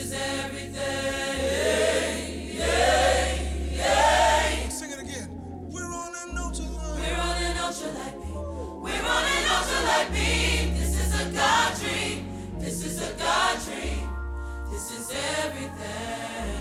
[0.00, 0.12] Is.
[0.12, 0.78] Everything.
[4.70, 5.28] Sing it again.
[5.72, 7.00] We're on an ultralight.
[7.00, 8.82] We're on an ultralight beam.
[8.82, 10.74] We're on an ultralight beam.
[10.78, 12.26] This is a God dream.
[12.58, 14.08] This is a God dream.
[14.70, 15.10] This is
[15.44, 16.56] everything.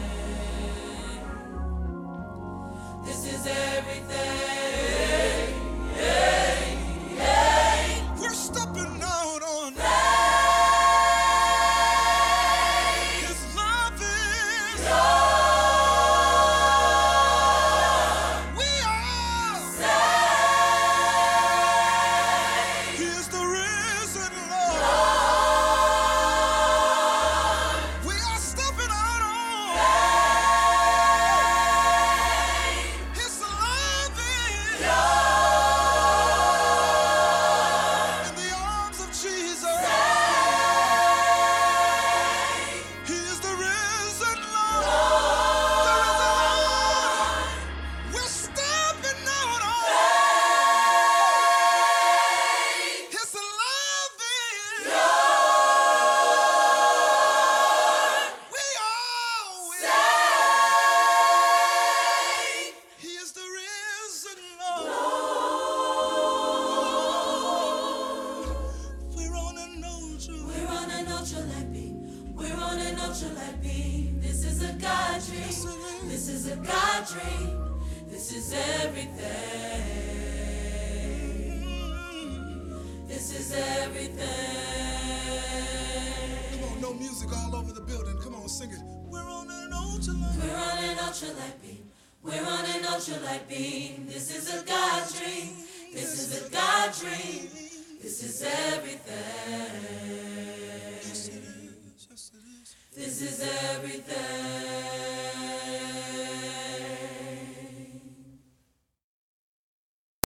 [3.06, 5.54] This is everything.
[5.96, 6.47] We're